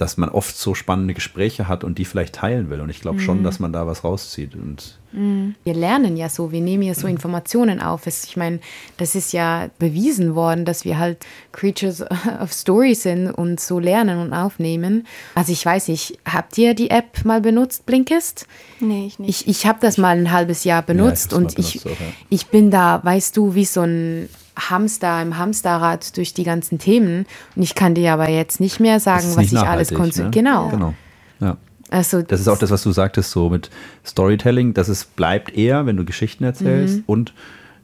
[0.00, 2.80] dass man oft so spannende Gespräche hat und die vielleicht teilen will.
[2.80, 3.22] Und ich glaube mhm.
[3.22, 4.54] schon, dass man da was rauszieht.
[4.54, 5.54] Und mhm.
[5.64, 8.06] Wir lernen ja so, wir nehmen ja so Informationen auf.
[8.06, 8.60] Ich meine,
[8.96, 11.18] das ist ja bewiesen worden, dass wir halt
[11.52, 12.02] Creatures
[12.40, 15.06] of Story sind und so lernen und aufnehmen.
[15.34, 18.46] Also ich weiß nicht, habt ihr die App mal benutzt, Blinkist?
[18.80, 19.42] Nee, ich nicht.
[19.42, 22.06] Ich, ich habe das mal ein halbes Jahr benutzt ja, und benutzt ich, auch, ja.
[22.30, 27.26] ich bin da, weißt du, wie so ein Hamster im Hamsterrad durch die ganzen Themen.
[27.56, 30.30] Und ich kann dir aber jetzt nicht mehr sagen, was ich alles konsumiere.
[30.30, 30.30] Ne?
[30.30, 30.68] Genau.
[30.68, 30.94] genau.
[31.40, 31.56] Ja.
[31.90, 33.68] Also, das ist auch das, was du sagtest, so mit
[34.06, 37.04] Storytelling, dass es bleibt eher, wenn du Geschichten erzählst mhm.
[37.06, 37.34] und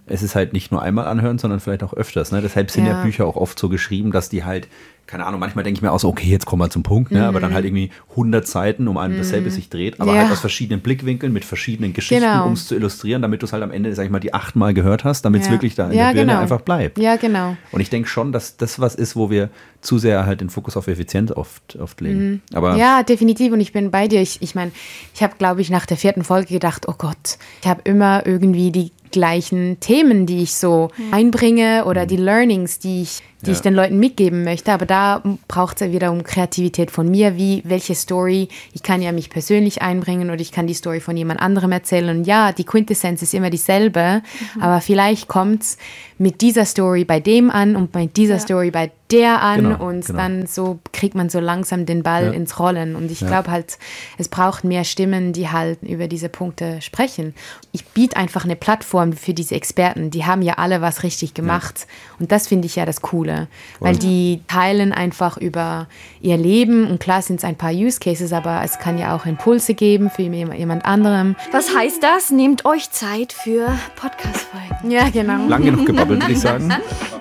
[0.06, 2.32] es ist halt nicht nur einmal anhören, sondern vielleicht auch öfters.
[2.32, 2.40] Ne?
[2.40, 2.92] Deshalb sind ja.
[2.92, 4.68] ja Bücher auch oft so geschrieben, dass die halt
[5.06, 7.20] keine Ahnung, manchmal denke ich mir auch so, okay, jetzt kommen wir zum Punkt, ne?
[7.20, 7.24] Mhm.
[7.26, 9.54] aber dann halt irgendwie 100 Seiten, um dasselbe mhm.
[9.54, 10.22] sich dreht, aber ja.
[10.22, 12.46] halt aus verschiedenen Blickwinkeln, mit verschiedenen Geschichten, genau.
[12.46, 14.74] um es zu illustrieren, damit du es halt am Ende, sag ich mal, die achtmal
[14.74, 15.52] gehört hast, damit es ja.
[15.52, 16.40] wirklich da in der Birne genau.
[16.40, 16.98] einfach bleibt.
[16.98, 17.56] Ja, genau.
[17.70, 19.50] Und ich denke schon, dass das was ist, wo wir
[19.80, 22.30] zu sehr halt den Fokus auf Effizienz oft, oft legen.
[22.30, 22.40] Mhm.
[22.52, 24.20] Aber ja, definitiv und ich bin bei dir.
[24.20, 24.72] Ich, ich meine,
[25.14, 28.72] ich habe, glaube ich, nach der vierten Folge gedacht, oh Gott, ich habe immer irgendwie
[28.72, 32.08] die gleichen Themen, die ich so einbringe oder mhm.
[32.08, 33.52] die Learnings, die ich die ja.
[33.52, 34.72] ich den Leuten mitgeben möchte.
[34.72, 38.48] Aber da braucht es ja wiederum Kreativität von mir, wie welche Story.
[38.72, 42.16] Ich kann ja mich persönlich einbringen oder ich kann die Story von jemand anderem erzählen.
[42.16, 44.22] Und ja, die Quintessenz ist immer dieselbe,
[44.54, 44.62] mhm.
[44.62, 45.78] aber vielleicht kommt es
[46.18, 48.40] mit dieser Story bei dem an und mit dieser ja.
[48.40, 50.18] Story bei der an genau, und genau.
[50.18, 52.30] dann so kriegt man so langsam den Ball ja.
[52.32, 52.96] ins Rollen.
[52.96, 53.28] Und ich ja.
[53.28, 53.78] glaube halt,
[54.18, 57.34] es braucht mehr Stimmen, die halt über diese Punkte sprechen.
[57.72, 60.10] Ich biete einfach eine Plattform für diese Experten.
[60.10, 61.80] Die haben ja alle was richtig gemacht.
[61.80, 62.16] Ja.
[62.20, 63.88] Und das finde ich ja das Coole, Voll.
[63.88, 65.86] weil die teilen einfach über
[66.20, 66.86] ihr Leben.
[66.86, 70.10] Und klar sind es ein paar Use Cases, aber es kann ja auch Impulse geben
[70.10, 71.36] für jemand anderem.
[71.52, 72.30] Was heißt das?
[72.30, 74.90] Nehmt euch Zeit für Podcast-Folgen.
[74.90, 75.46] Ja, genau.
[75.48, 76.72] Lang genug gebabbelt, würde ich sagen.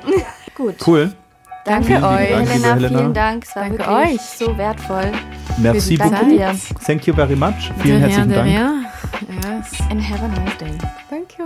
[0.56, 0.76] Gut.
[0.86, 1.12] Cool.
[1.66, 2.30] Danke vielen euch.
[2.30, 3.43] Dank, Helena, Helena, vielen Dank.
[3.43, 4.22] Es war Danke wirklich euch.
[4.22, 5.12] so wertvoll.
[5.58, 6.30] Merci beaucoup.
[6.30, 6.56] Dir.
[6.86, 7.72] Thank you very much.
[7.82, 8.49] Vielen de herzlichen Dank.
[8.49, 9.89] Yes.
[9.89, 10.78] And have a nice day.
[11.10, 11.45] Thank you.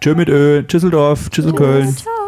[0.00, 1.96] Tschö mit Ö, Tschüsseldorf, Tschüssel Köln.
[1.96, 2.21] Ciao.